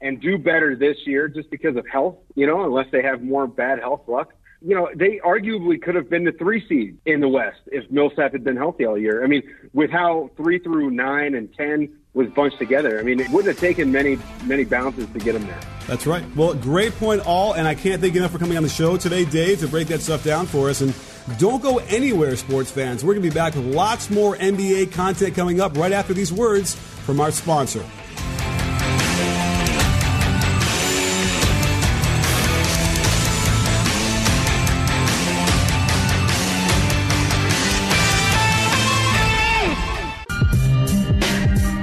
[0.00, 3.46] and do better this year just because of health, you know, unless they have more
[3.46, 7.28] bad health luck you know, they arguably could have been the three seed in the
[7.28, 9.24] West if Millsap had been healthy all year.
[9.24, 9.42] I mean,
[9.72, 13.60] with how three through nine and ten was bunched together, I mean, it wouldn't have
[13.60, 15.60] taken many many bounces to get them there.
[15.86, 16.24] That's right.
[16.36, 18.96] Well, great point, all, and I can't thank you enough for coming on the show
[18.96, 20.82] today, Dave, to break that stuff down for us.
[20.82, 20.94] And
[21.38, 23.02] don't go anywhere, sports fans.
[23.02, 26.32] We're going to be back with lots more NBA content coming up right after these
[26.32, 27.84] words from our sponsor.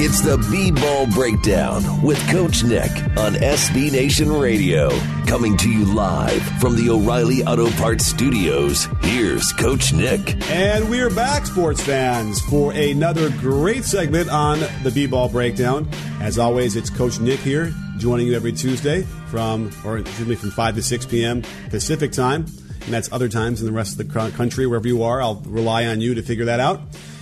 [0.10, 4.90] It's the B Ball Breakdown with Coach Nick on SB Nation Radio.
[5.26, 8.88] Coming to you live from the O'Reilly Auto Parts Studios.
[9.02, 10.42] Here's Coach Nick.
[10.50, 15.90] And we're back, sports fans, for another great segment on the B Ball Breakdown.
[16.22, 20.52] As always, it's Coach Nick here, joining you every Tuesday from, or excuse me, from
[20.52, 21.44] 5 to 6 p.m.
[21.70, 22.46] Pacific time.
[22.86, 25.22] And that's other times in the rest of the country, wherever you are.
[25.22, 26.80] I'll rely on you to figure that out.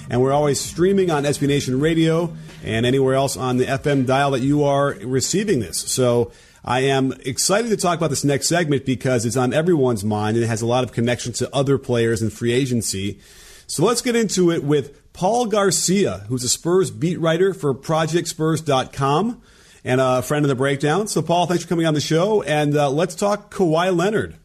[0.09, 4.31] And we're always streaming on SB Nation Radio and anywhere else on the FM dial
[4.31, 5.77] that you are receiving this.
[5.77, 6.31] So
[6.63, 10.43] I am excited to talk about this next segment because it's on everyone's mind and
[10.43, 13.19] it has a lot of connection to other players in free agency.
[13.67, 19.41] So let's get into it with Paul Garcia, who's a Spurs beat writer for ProjectSpurs.com
[19.85, 21.07] and a friend of the breakdown.
[21.07, 24.35] So, Paul, thanks for coming on the show, and uh, let's talk Kawhi Leonard.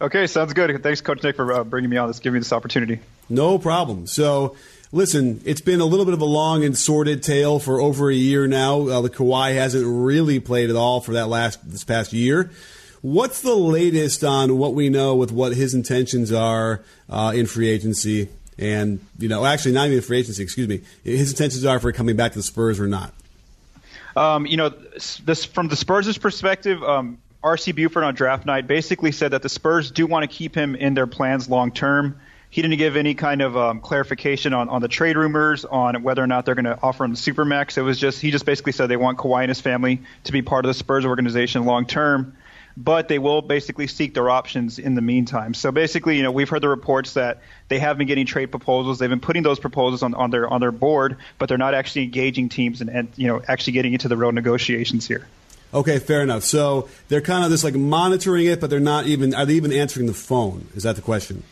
[0.00, 0.82] Okay, sounds good.
[0.82, 2.08] Thanks, Coach Nick, for uh, bringing me on.
[2.08, 3.00] This giving me this opportunity.
[3.28, 4.06] No problem.
[4.06, 4.56] So,
[4.92, 8.14] listen, it's been a little bit of a long and sordid tale for over a
[8.14, 8.88] year now.
[8.88, 12.50] Uh, the Kawhi hasn't really played at all for that last this past year.
[13.02, 17.68] What's the latest on what we know with what his intentions are uh, in free
[17.68, 18.28] agency?
[18.58, 20.42] And you know, actually, not even free agency.
[20.42, 20.82] Excuse me.
[21.02, 23.14] His intentions are for coming back to the Spurs or not.
[24.16, 26.82] Um, you know, this from the Spurs' perspective.
[26.82, 30.54] Um, RC Buford on draft night basically said that the Spurs do want to keep
[30.54, 32.20] him in their plans long term.
[32.52, 36.22] He didn't give any kind of um, clarification on, on the trade rumors, on whether
[36.22, 37.78] or not they're going to offer him the supermax.
[37.78, 40.42] It was just he just basically said they want Kawhi and his family to be
[40.42, 42.36] part of the Spurs organization long term,
[42.76, 45.54] but they will basically seek their options in the meantime.
[45.54, 48.98] So basically, you know, we've heard the reports that they have been getting trade proposals.
[48.98, 52.02] They've been putting those proposals on, on their on their board, but they're not actually
[52.02, 55.28] engaging teams and, and you know actually getting into the real negotiations here.
[55.72, 56.42] Okay, fair enough.
[56.42, 59.36] So they're kind of just like monitoring it, but they're not even.
[59.36, 60.66] Are they even answering the phone?
[60.74, 61.44] Is that the question?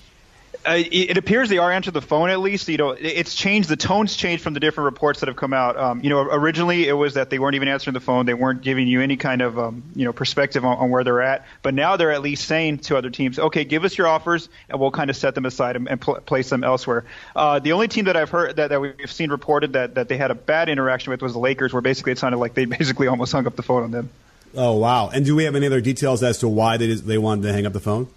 [0.68, 2.68] Uh, it, appears they are answering the phone at least.
[2.68, 3.70] You know, it's changed.
[3.70, 5.78] The tone's changed from the different reports that have come out.
[5.78, 8.26] Um, you know, originally it was that they weren't even answering the phone.
[8.26, 11.22] They weren't giving you any kind of um, you know perspective on, on, where they're
[11.22, 11.46] at.
[11.62, 14.78] But now they're at least saying to other teams, okay, give us your offers, and
[14.78, 17.06] we'll kind of set them aside and, and pl- place them elsewhere.
[17.34, 20.18] Uh, the only team that I've heard that, that we've seen reported that that they
[20.18, 23.06] had a bad interaction with was the Lakers, where basically it sounded like they basically
[23.06, 24.10] almost hung up the phone on them.
[24.54, 25.08] Oh wow!
[25.08, 27.64] And do we have any other details as to why they they wanted to hang
[27.64, 28.08] up the phone?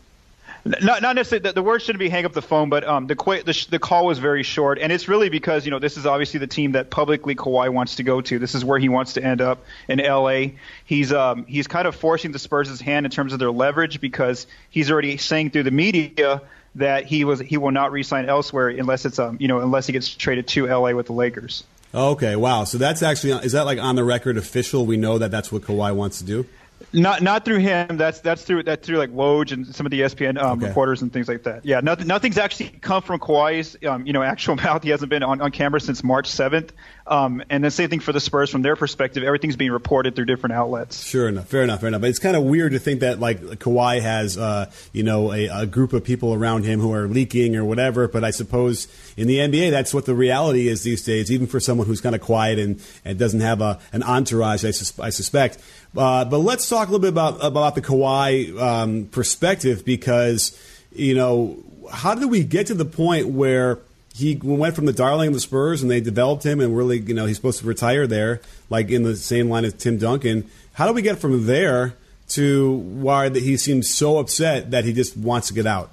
[0.63, 1.49] Not, not necessarily.
[1.49, 4.05] The, the word shouldn't be hang up the phone, but um, the, the the call
[4.05, 6.89] was very short, and it's really because you know this is obviously the team that
[6.91, 8.37] publicly Kawhi wants to go to.
[8.37, 10.55] This is where he wants to end up in L.A.
[10.85, 14.45] He's um he's kind of forcing the Spurs' hand in terms of their leverage because
[14.69, 16.41] he's already saying through the media
[16.75, 19.93] that he was he will not resign elsewhere unless it's um you know unless he
[19.93, 20.93] gets traded to L.A.
[20.93, 21.63] with the Lakers.
[21.93, 22.63] Okay, wow.
[22.65, 24.85] So that's actually is that like on the record official?
[24.85, 26.45] We know that that's what Kawhi wants to do.
[26.93, 27.97] Not not through him.
[27.97, 30.67] That's that's through that's through like Woj and some of the ESPN um, okay.
[30.67, 31.65] reporters and things like that.
[31.65, 34.83] Yeah, nothing nothing's actually come from Kawhi's um, you know actual mouth.
[34.83, 36.73] He hasn't been on, on camera since March seventh.
[37.07, 39.23] Um, and the same thing for the Spurs from their perspective.
[39.23, 41.03] Everything's being reported through different outlets.
[41.03, 42.01] Sure enough, fair enough, fair enough.
[42.01, 45.47] But it's kind of weird to think that like Kawhi has uh, you know a,
[45.47, 48.07] a group of people around him who are leaking or whatever.
[48.07, 48.87] But I suppose
[49.17, 51.31] in the NBA, that's what the reality is these days.
[51.31, 54.71] Even for someone who's kind of quiet and, and doesn't have a, an entourage, I,
[54.71, 55.57] sus- I suspect.
[55.95, 60.57] Uh, but let's talk a little bit about about the Kawhi um, perspective because
[60.93, 61.57] you know
[61.91, 63.79] how did we get to the point where
[64.13, 67.13] he went from the darling of the Spurs and they developed him and really you
[67.13, 70.49] know he's supposed to retire there like in the same line as Tim Duncan.
[70.73, 71.95] How do we get from there
[72.29, 75.91] to why that he seems so upset that he just wants to get out?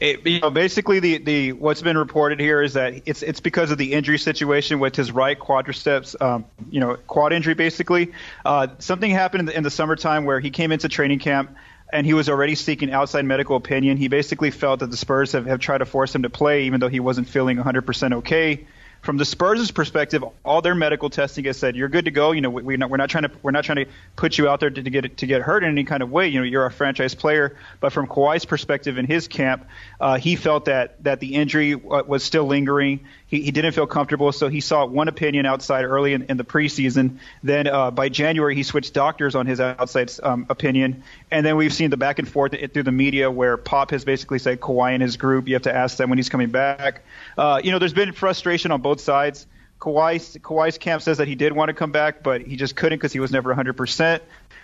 [0.00, 3.70] It, you know, basically, the, the what's been reported here is that it's it's because
[3.70, 7.54] of the injury situation with his right quadriceps, um, you know, quad injury.
[7.54, 8.12] Basically,
[8.44, 11.54] uh, something happened in the, in the summertime where he came into training camp
[11.92, 13.96] and he was already seeking outside medical opinion.
[13.96, 16.80] He basically felt that the Spurs have, have tried to force him to play, even
[16.80, 18.66] though he wasn't feeling 100% okay
[19.02, 22.30] from the Spurs' perspective, all their medical testing has said you're good to go.
[22.30, 24.48] You know, we, are not, we're not trying to we're not trying to put you
[24.48, 26.28] out there to, to, get to get hurt in any kind of way.
[26.28, 27.56] You know, you're a franchise player.
[27.80, 29.66] But from Kawhi's perspective, in his camp,
[30.00, 33.00] uh, he felt that that the injury was still lingering.
[33.32, 36.44] He, he didn't feel comfortable, so he sought one opinion outside early in, in the
[36.44, 37.16] preseason.
[37.42, 41.72] Then uh, by January, he switched doctors on his outside um, opinion, and then we've
[41.72, 45.02] seen the back and forth through the media where Pop has basically said Kawhi and
[45.02, 47.04] his group, you have to ask them when he's coming back.
[47.38, 49.46] Uh, you know, there's been frustration on both sides.
[49.80, 52.98] Kawhi's, Kawhi's camp says that he did want to come back, but he just couldn't
[52.98, 54.20] because he was never 100%.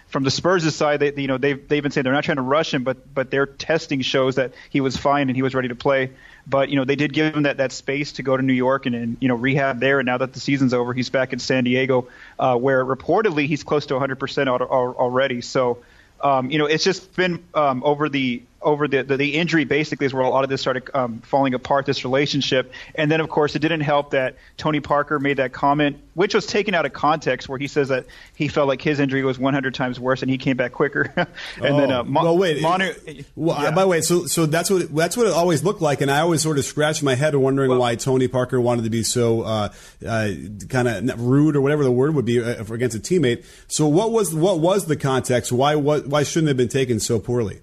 [0.09, 2.43] From the Spurs' side, they, you know, they've, they've been saying they're not trying to
[2.43, 5.69] rush him, but but their testing shows that he was fine and he was ready
[5.69, 6.13] to play.
[6.49, 8.87] But you know, they did give him that, that space to go to New York
[8.87, 10.01] and, and you know rehab there.
[10.01, 12.09] And now that the season's over, he's back in San Diego,
[12.39, 15.43] uh, where reportedly he's close to 100% al- al- already.
[15.43, 15.79] So
[16.21, 20.07] um, you know, it's just been um, over the over the, the, the injury basically
[20.07, 21.87] is where a lot of this started um, falling apart.
[21.87, 25.99] This relationship, and then of course it didn't help that Tony Parker made that comment,
[26.15, 29.23] which was taken out of context, where he says that he felt like his injury
[29.23, 31.13] was 100 times worse and he came back quicker.
[31.17, 31.29] and
[31.61, 31.77] oh.
[31.79, 32.93] then uh, Mo- well, wait, Manu,
[33.37, 33.71] well, yeah.
[33.71, 36.21] by the way, so so that's what that's what it always looked like, and I
[36.21, 39.43] always sort of scratched my head wondering well, why Tony Parker wanted to be so
[39.43, 39.69] uh,
[40.07, 40.31] uh,
[40.69, 43.45] kind of rude or whatever the word would be uh, against a teammate.
[43.69, 45.53] So what was what was the context?
[45.53, 47.61] Why what why shouldn't it have been taken so poorly?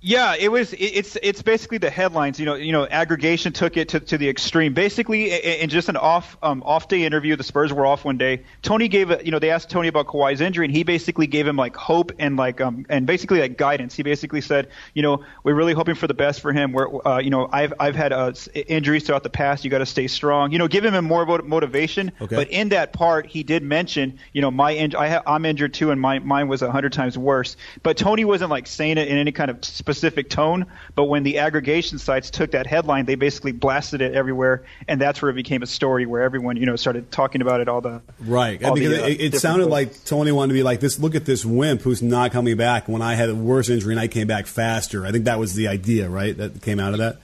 [0.00, 0.72] Yeah, it was.
[0.78, 2.38] It's it's basically the headlines.
[2.38, 4.72] You know, you know, aggregation took it to, to the extreme.
[4.72, 8.44] Basically, in just an off um, off day interview, the Spurs were off one day.
[8.62, 11.48] Tony gave a, you know, they asked Tony about Kawhi's injury, and he basically gave
[11.48, 13.96] him like hope and like um and basically like guidance.
[13.96, 16.70] He basically said, you know, we're really hoping for the best for him.
[16.70, 19.64] We're uh, you know, I've I've had uh, injuries throughout the past.
[19.64, 20.52] You got to stay strong.
[20.52, 22.12] You know, give him more motivation.
[22.20, 22.36] Okay.
[22.36, 25.74] But in that part, he did mention, you know, my in- I ha- I'm injured
[25.74, 27.56] too, and my mine was a hundred times worse.
[27.82, 31.38] But Tony wasn't like saying it in any kind of specific tone, but when the
[31.38, 35.62] aggregation sites took that headline, they basically blasted it everywhere, and that's where it became
[35.62, 37.68] a story where everyone, you know, started talking about it.
[37.68, 40.62] All the right, all because the, uh, it, it sounded like Tony wanted to be
[40.62, 40.98] like this.
[40.98, 42.86] Look at this wimp who's not coming back.
[42.86, 45.54] When I had a worse injury and I came back faster, I think that was
[45.54, 46.36] the idea, right?
[46.36, 47.16] That came out of that.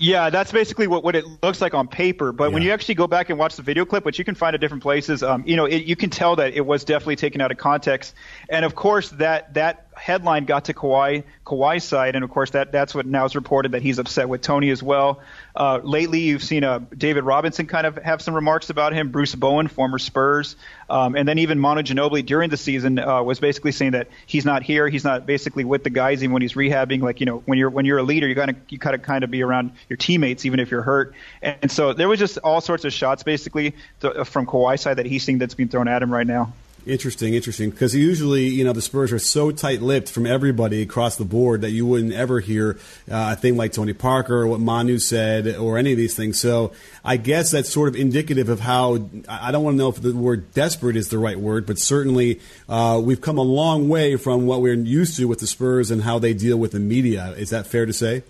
[0.00, 2.32] Yeah, that's basically what, what it looks like on paper.
[2.32, 2.54] But yeah.
[2.54, 4.60] when you actually go back and watch the video clip, which you can find at
[4.60, 7.50] different places, um, you know, it, you can tell that it was definitely taken out
[7.50, 8.14] of context.
[8.48, 12.72] And of course, that that headline got to Kawhi Kawhi's side, and of course that
[12.72, 15.20] that's what now is reported that he's upset with Tony as well.
[15.56, 19.10] Uh, lately, you've seen uh, David Robinson kind of have some remarks about him.
[19.10, 20.56] Bruce Bowen, former Spurs,
[20.88, 24.44] um, and then even Manu Ginobili during the season uh, was basically saying that he's
[24.44, 27.02] not here, he's not basically with the guys even when he's rehabbing.
[27.02, 29.30] Like you know, when you're when you're a leader, you gotta you gotta kind of
[29.30, 31.14] be around your teammates even if you're hurt.
[31.42, 34.98] And, and so there was just all sorts of shots basically to, from Kawhi's side
[34.98, 36.52] that he's seeing that's being thrown at him right now.
[36.88, 37.68] Interesting, interesting.
[37.68, 41.70] Because usually, you know, the Spurs are so tight-lipped from everybody across the board that
[41.70, 42.78] you wouldn't ever hear
[43.10, 46.40] uh, a thing like Tony Parker or what Manu said or any of these things.
[46.40, 46.72] So
[47.04, 50.16] I guess that's sort of indicative of how I don't want to know if the
[50.16, 54.46] word desperate is the right word, but certainly uh, we've come a long way from
[54.46, 57.34] what we're used to with the Spurs and how they deal with the media.
[57.36, 58.22] Is that fair to say?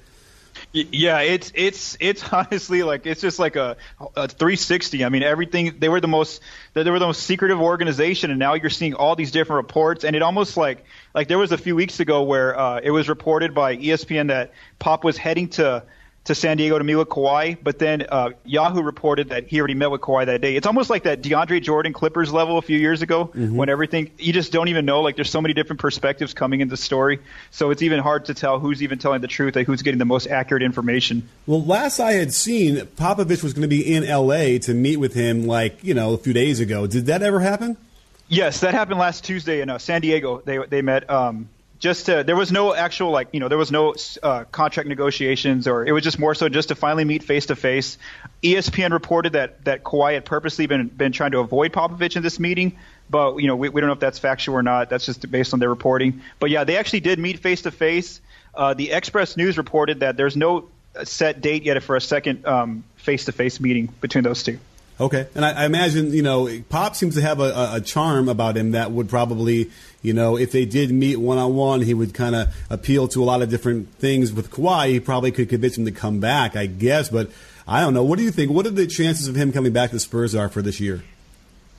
[0.72, 3.76] Yeah, it's it's it's honestly like it's just like a,
[4.16, 5.04] a 360.
[5.04, 6.42] I mean, everything they were the most
[6.74, 10.14] they were the most secretive organization, and now you're seeing all these different reports, and
[10.14, 13.54] it almost like like there was a few weeks ago where uh, it was reported
[13.54, 15.84] by ESPN that Pop was heading to
[16.28, 19.72] to San Diego to meet with Kawhi, but then uh, Yahoo reported that he already
[19.72, 20.56] met with Kawhi that day.
[20.56, 23.56] It's almost like that DeAndre Jordan Clippers level a few years ago mm-hmm.
[23.56, 25.00] when everything you just don't even know.
[25.00, 28.34] Like there's so many different perspectives coming into the story, so it's even hard to
[28.34, 31.26] tell who's even telling the truth, like who's getting the most accurate information.
[31.46, 34.58] Well, last I had seen, Popovich was going to be in L.A.
[34.60, 36.86] to meet with him, like you know, a few days ago.
[36.86, 37.78] Did that ever happen?
[38.28, 40.42] Yes, that happened last Tuesday in uh, San Diego.
[40.44, 41.08] They they met.
[41.08, 41.48] Um,
[41.78, 45.68] just to, there was no actual like you know there was no uh, contract negotiations
[45.68, 47.98] or it was just more so just to finally meet face to face.
[48.42, 52.40] ESPN reported that that Kawhi had purposely been been trying to avoid Popovich in this
[52.40, 54.90] meeting, but you know we, we don't know if that's factual or not.
[54.90, 56.22] That's just based on their reporting.
[56.40, 58.20] But yeah, they actually did meet face to face.
[58.56, 60.68] The Express News reported that there's no
[61.04, 62.44] set date yet for a second
[62.96, 64.58] face to face meeting between those two.
[65.00, 68.56] Okay, and I, I, imagine you know Pop seems to have a, a, charm about
[68.56, 69.70] him that would probably
[70.02, 73.22] you know if they did meet one on one, he would kind of appeal to
[73.22, 74.32] a lot of different things.
[74.32, 77.10] With Kawhi, he probably could convince him to come back, I guess.
[77.10, 77.30] But
[77.66, 78.02] I don't know.
[78.02, 78.50] What do you think?
[78.50, 81.04] What are the chances of him coming back to the Spurs are for this year?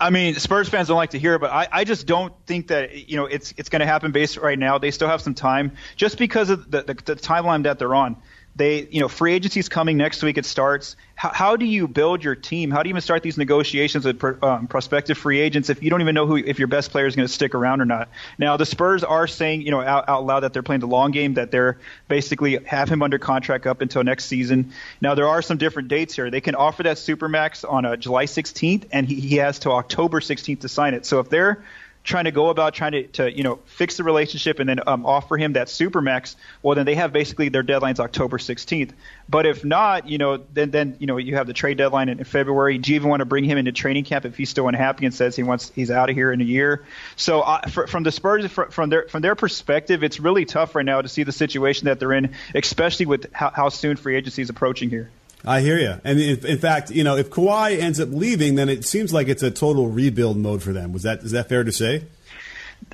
[0.01, 2.67] I mean, Spurs fans don't like to hear it, but I, I just don't think
[2.67, 4.77] that you know it's it's going to happen based right now.
[4.77, 8.15] They still have some time, just because of the, the, the timeline that they're on
[8.59, 10.37] they, you know, free agency is coming next week.
[10.37, 10.97] It starts.
[11.15, 12.71] How, how, do you build your team?
[12.71, 16.01] How do you even start these negotiations with um, prospective free agents if you don't
[16.01, 18.09] even know who, if your best player is going to stick around or not?
[18.37, 21.11] Now, the Spurs are saying, you know, out, out loud that they're playing the long
[21.11, 21.79] game, that they're
[22.09, 24.73] basically have him under contract up until next season.
[24.99, 26.29] Now, there are some different dates here.
[26.29, 30.19] They can offer that supermax on uh, July 16th, and he, he has till October
[30.19, 31.05] 16th to sign it.
[31.05, 31.63] So if they're
[32.03, 35.05] trying to go about trying to, to you know fix the relationship and then um,
[35.05, 38.91] offer him that supermax, well then they have basically their deadline's October 16th.
[39.27, 42.19] But if not, you know then then you know you have the trade deadline in,
[42.19, 42.77] in February.
[42.77, 45.13] Do you even want to bring him into training camp if he's still unhappy and
[45.13, 46.85] says he wants he's out of here in a year?
[47.15, 50.85] So uh, for, from the Spurs from their from their perspective, it's really tough right
[50.85, 54.41] now to see the situation that they're in, especially with how, how soon free agency
[54.41, 55.09] is approaching here.
[55.45, 55.95] I hear you.
[56.03, 59.27] And in, in, fact, you know, if Kawhi ends up leaving, then it seems like
[59.27, 60.91] it's a total rebuild mode for them.
[60.91, 62.03] Was that is that fair to say?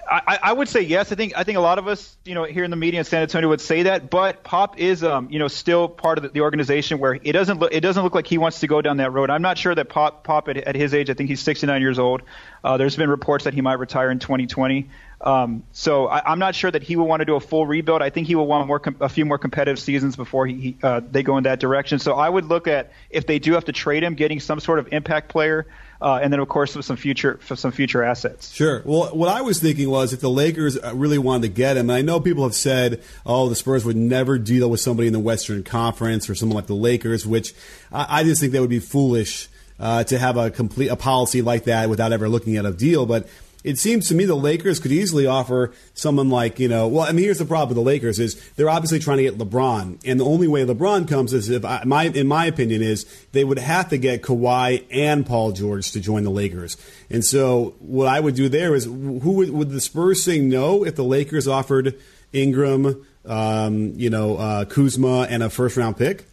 [0.08, 1.12] I, I, would say yes.
[1.12, 3.06] I think I think a lot of us, you know, here in the media in
[3.06, 4.10] San Antonio would say that.
[4.10, 7.60] But Pop is, um, you know, still part of the, the, organization where it doesn't
[7.60, 9.30] look it doesn't look like he wants to go down that road.
[9.30, 11.98] I'm not sure that Pop Pop at, at his age, I think he's 69 years
[11.98, 12.22] old.
[12.64, 14.89] Uh, there's been reports that he might retire in 2020.
[15.22, 18.01] Um, so I, am not sure that he will want to do a full rebuild.
[18.01, 20.78] I think he will want more com- a few more competitive seasons before he, he
[20.84, 21.99] uh, they go in that direction.
[21.99, 24.80] So I would look at if they do have to trade him, getting some sort
[24.80, 25.68] of impact player
[26.01, 28.53] uh, and then of course some future some future assets.
[28.53, 28.82] Sure.
[28.86, 31.89] Well, what I was thinking was if the Lakers uh, really wanted to get him,
[31.89, 35.13] and I know people have said, oh, the Spurs would never deal with somebody in
[35.13, 37.53] the Western Conference or someone like the Lakers, which
[37.91, 39.49] I, I just think that would be foolish.
[39.78, 43.05] Uh, to have a complete a policy like that without ever looking at a deal,
[43.05, 43.28] but
[43.66, 47.11] it seems to me the Lakers could easily offer someone like, you know, well, I
[47.11, 49.99] mean, here's the problem with the Lakers is they're obviously trying to get LeBron.
[50.05, 53.43] And the only way LeBron comes is if, I, my, in my opinion, is they
[53.43, 56.78] would have to get Kawhi and Paul George to join the Lakers.
[57.09, 60.86] And so what I would do there is who would, would the Spurs say no
[60.86, 61.99] if the Lakers offered
[62.34, 66.26] Ingram, um, you know, uh, Kuzma and a first round pick?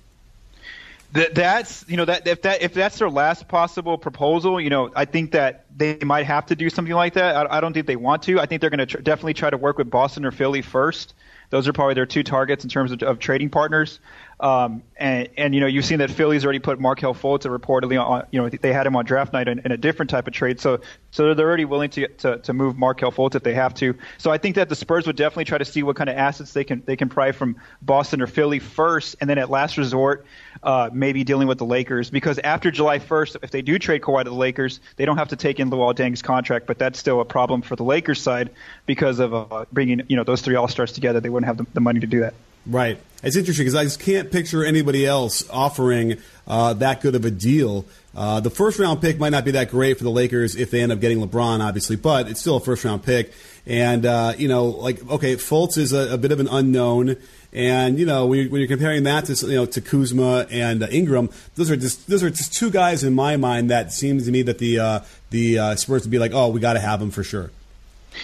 [1.12, 4.90] That, that's you know that if that if that's their last possible proposal, you know,
[4.96, 7.36] I think that they might have to do something like that.
[7.36, 8.40] I, I don't think they want to.
[8.40, 11.12] I think they're going to tr- definitely try to work with Boston or Philly first.
[11.50, 14.00] Those are probably their two targets in terms of, of trading partners.
[14.42, 18.26] Um, and, and, you know, you've seen that Philly's already put Markelle Fultz reportedly on,
[18.32, 20.60] you know, they had him on draft night in, in, a different type of trade.
[20.60, 20.80] So,
[21.12, 23.94] so they're already willing to, to, to move Markelle Fultz if they have to.
[24.18, 26.52] So I think that the Spurs would definitely try to see what kind of assets
[26.54, 29.14] they can, they can pry from Boston or Philly first.
[29.20, 30.26] And then at last resort,
[30.64, 34.24] uh, maybe dealing with the Lakers because after July 1st, if they do trade Kawhi
[34.24, 37.20] to the Lakers, they don't have to take in Luol Deng's contract, but that's still
[37.20, 38.50] a problem for the Lakers side
[38.86, 41.20] because of uh, bringing, you know, those three All-Stars together.
[41.20, 42.34] They wouldn't have the, the money to do that.
[42.66, 42.98] Right.
[43.22, 47.30] It's interesting because I just can't picture anybody else offering uh, that good of a
[47.30, 47.84] deal.
[48.14, 50.80] Uh, the first round pick might not be that great for the Lakers if they
[50.80, 53.32] end up getting LeBron, obviously, but it's still a first round pick.
[53.64, 57.16] And, uh, you know, like, okay, Fultz is a, a, bit of an unknown.
[57.52, 60.82] And, you know, when you're, when you're comparing that to, you know, to Kuzma and
[60.82, 64.26] uh, Ingram, those are just, those are just two guys in my mind that seems
[64.26, 65.00] to me that the, uh,
[65.30, 67.50] the uh, Spurs would be like, oh, we got to have them for sure.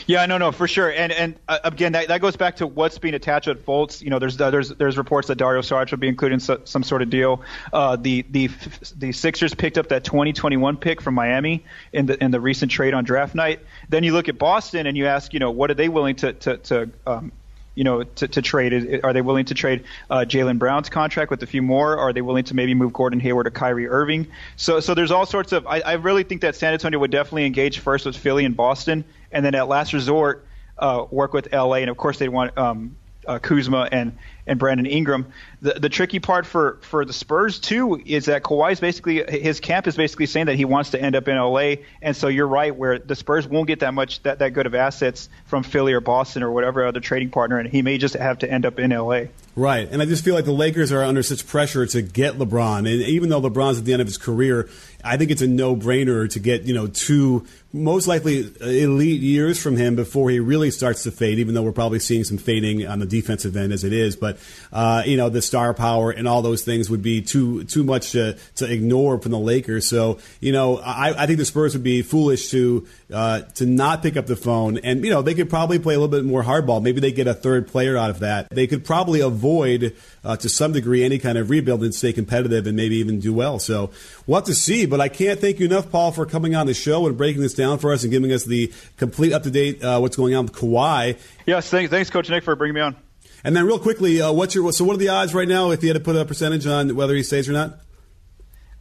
[0.07, 0.91] Yeah, no, no, for sure.
[0.91, 4.03] And and uh, again, that, that goes back to what's being attached at Fultz.
[4.03, 6.61] You know, there's uh, there's there's reports that Dario Saric will be included in so,
[6.65, 7.43] some sort of deal.
[7.73, 8.51] Uh, the the
[8.97, 12.95] the Sixers picked up that 2021 pick from Miami in the in the recent trade
[12.95, 13.61] on draft night.
[13.89, 16.33] Then you look at Boston and you ask, you know, what are they willing to
[16.33, 17.33] to, to um,
[17.79, 19.01] you know, to, to trade?
[19.05, 21.97] Are they willing to trade uh, Jaylen Brown's contract with a few more?
[21.97, 24.27] Are they willing to maybe move Gordon Hayward or Kyrie Irving?
[24.57, 25.65] So, so there's all sorts of.
[25.65, 29.05] I, I really think that San Antonio would definitely engage first with Philly and Boston,
[29.31, 30.45] and then at last resort,
[30.77, 31.75] uh, work with LA.
[31.75, 32.97] And of course, they want um,
[33.29, 34.17] uh, Kuzma and
[34.47, 35.27] and Brandon Ingram.
[35.61, 39.87] The the tricky part for for the Spurs too is that Kawhi's basically his camp
[39.87, 42.75] is basically saying that he wants to end up in LA, and so you're right
[42.75, 46.01] where the Spurs won't get that much that that good of assets from Philly or
[46.01, 48.91] Boston or whatever other trading partner, and he may just have to end up in
[48.91, 49.25] LA.
[49.55, 52.79] Right, and I just feel like the Lakers are under such pressure to get LeBron,
[52.79, 54.69] and even though LeBron's at the end of his career,
[55.05, 59.63] I think it's a no brainer to get you know two most likely elite years
[59.63, 61.39] from him before he really starts to fade.
[61.39, 64.39] Even though we're probably seeing some fading on the defensive end as it is, but
[64.73, 68.13] uh, you know the star power and all those things would be too too much
[68.13, 69.87] to, to ignore from the Lakers.
[69.87, 74.03] So you know I, I think the Spurs would be foolish to uh, to not
[74.03, 76.43] pick up the phone, and you know they could probably play a little bit more
[76.43, 76.83] hardball.
[76.83, 78.49] Maybe they get a third player out of that.
[78.49, 79.95] They could probably avoid
[80.25, 83.35] uh, to some degree any kind of rebuild and stay competitive and maybe even do
[83.35, 83.59] well.
[83.59, 83.91] So
[84.27, 84.87] we'll have to see.
[84.87, 87.55] But I can't thank you enough, Paul, for coming on the show and breaking this
[87.59, 90.47] down for us and giving us the complete up to date uh, what's going on
[90.47, 91.19] with Kawhi.
[91.45, 92.97] Yes, thanks, thanks, Coach Nick, for bringing me on.
[93.45, 95.83] And then, real quickly, uh, what's your so what are the odds right now if
[95.83, 97.81] you had to put a percentage on whether he stays or not?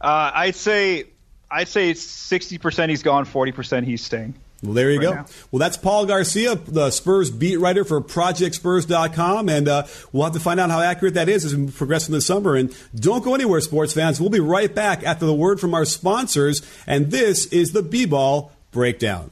[0.00, 1.04] Uh, I'd say
[1.50, 4.34] I'd say sixty percent he's gone, forty percent he's staying.
[4.62, 5.14] Well, there you right go.
[5.14, 5.26] Now.
[5.52, 10.40] Well, that's Paul Garcia, the Spurs beat writer for ProjectSpurs.com, and uh, we'll have to
[10.40, 12.56] find out how accurate that is as we progress in the summer.
[12.56, 14.20] And don't go anywhere, sports fans.
[14.20, 18.50] We'll be right back after the word from our sponsors, and this is the B-Ball
[18.70, 19.30] Breakdown.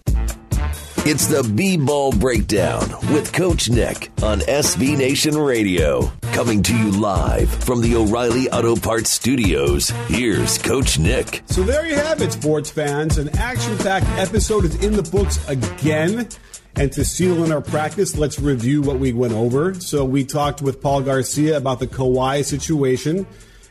[1.08, 6.10] It's the B Ball Breakdown with Coach Nick on SB Nation Radio.
[6.32, 9.90] Coming to you live from the O'Reilly Auto Parts Studios.
[10.08, 11.42] Here's Coach Nick.
[11.46, 13.18] So there you have it, sports fans.
[13.18, 16.28] An action packed episode is in the books again.
[16.74, 19.74] And to seal in our practice, let's review what we went over.
[19.74, 23.26] So we talked with Paul Garcia about the Kawhi situation.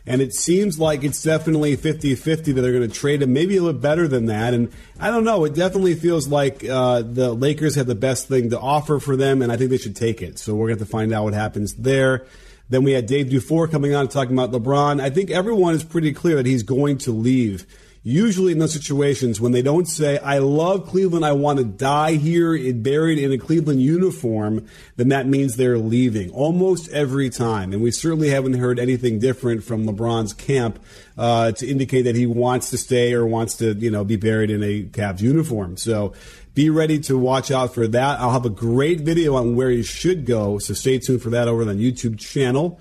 [0.08, 3.58] And it seems like it's definitely 50 50 that they're going to trade him, maybe
[3.58, 4.53] a little better than that.
[4.53, 5.45] And I don't know.
[5.45, 9.41] It definitely feels like uh, the Lakers have the best thing to offer for them,
[9.41, 10.38] and I think they should take it.
[10.38, 12.26] So we're going to have to find out what happens there.
[12.70, 15.01] Then we had Dave Dufour coming on talking about LeBron.
[15.01, 17.66] I think everyone is pretty clear that he's going to leave
[18.08, 22.14] usually in those situations when they don't say, I love Cleveland, I want to die
[22.14, 27.74] here, buried in a Cleveland uniform, then that means they're leaving almost every time.
[27.74, 30.80] And we certainly haven't heard anything different from LeBron's camp
[31.18, 34.51] uh, to indicate that he wants to stay or wants to, you know, be buried
[34.51, 35.76] in a Cavs uniform.
[35.76, 36.14] So
[36.53, 38.20] be ready to watch out for that.
[38.20, 41.47] I'll have a great video on where you should go, so stay tuned for that
[41.47, 42.80] over on the YouTube channel.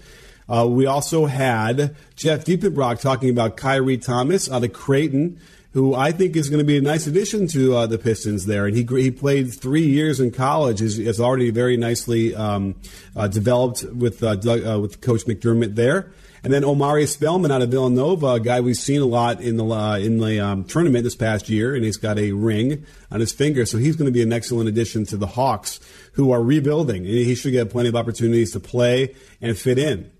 [0.48, 5.40] Uh, we also had Jeff Diepenbrock talking about Khyri Thomas out of Creighton,
[5.72, 8.66] who I think is going to be a nice addition to uh, the Pistons there.
[8.66, 10.80] And he he played three years in college.
[10.80, 12.76] is, is already very nicely um,
[13.16, 16.12] uh, developed with uh, Doug, uh, with Coach McDermott there.
[16.44, 19.64] And then Omari Spellman out of Villanova, a guy we've seen a lot in the
[19.64, 23.32] uh, in the um, tournament this past year, and he's got a ring on his
[23.32, 25.80] finger, so he's going to be an excellent addition to the Hawks,
[26.12, 30.10] who are rebuilding, and he should get plenty of opportunities to play and fit in.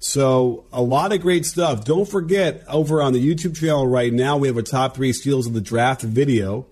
[0.00, 1.84] So a lot of great stuff.
[1.84, 5.46] Don't forget over on the YouTube channel right now we have a top three steals
[5.46, 6.66] of the draft video,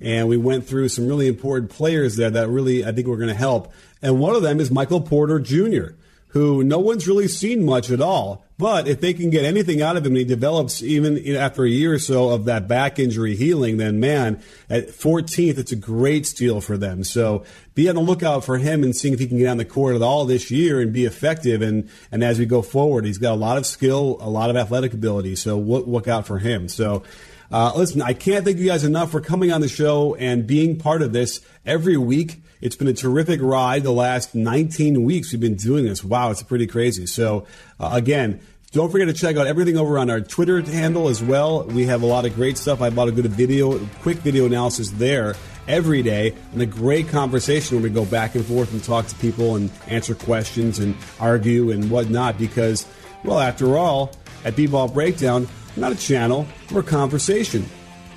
[0.00, 3.28] and we went through some really important players there that really I think we're going
[3.28, 3.72] to help.
[4.00, 5.97] And one of them is Michael Porter Jr
[6.28, 8.44] who no one's really seen much at all.
[8.58, 11.68] But if they can get anything out of him, and he develops even after a
[11.68, 16.26] year or so of that back injury healing, then man, at 14th, it's a great
[16.26, 17.04] steal for them.
[17.04, 19.64] So be on the lookout for him and seeing if he can get on the
[19.64, 21.62] court at all this year and be effective.
[21.62, 24.56] And, and as we go forward, he's got a lot of skill, a lot of
[24.56, 25.36] athletic ability.
[25.36, 26.68] So look, look out for him.
[26.68, 27.04] So,
[27.50, 30.78] uh, listen, I can't thank you guys enough for coming on the show and being
[30.78, 32.42] part of this every week.
[32.60, 36.02] It's been a terrific ride the last 19 weeks we've been doing this.
[36.02, 37.06] Wow, it's pretty crazy.
[37.06, 37.46] So,
[37.78, 38.40] uh, again,
[38.72, 41.64] don't forget to check out everything over on our Twitter handle as well.
[41.64, 42.82] We have a lot of great stuff.
[42.82, 45.36] I bought a good video, quick video analysis there
[45.68, 49.14] every day, and a great conversation where we go back and forth and talk to
[49.16, 52.38] people and answer questions and argue and whatnot.
[52.38, 52.86] Because,
[53.24, 54.12] well, after all,
[54.44, 57.64] at B-Ball Breakdown, we're not a channel, we're a conversation.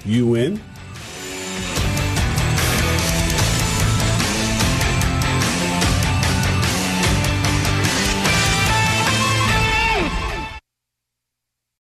[0.03, 0.59] You win,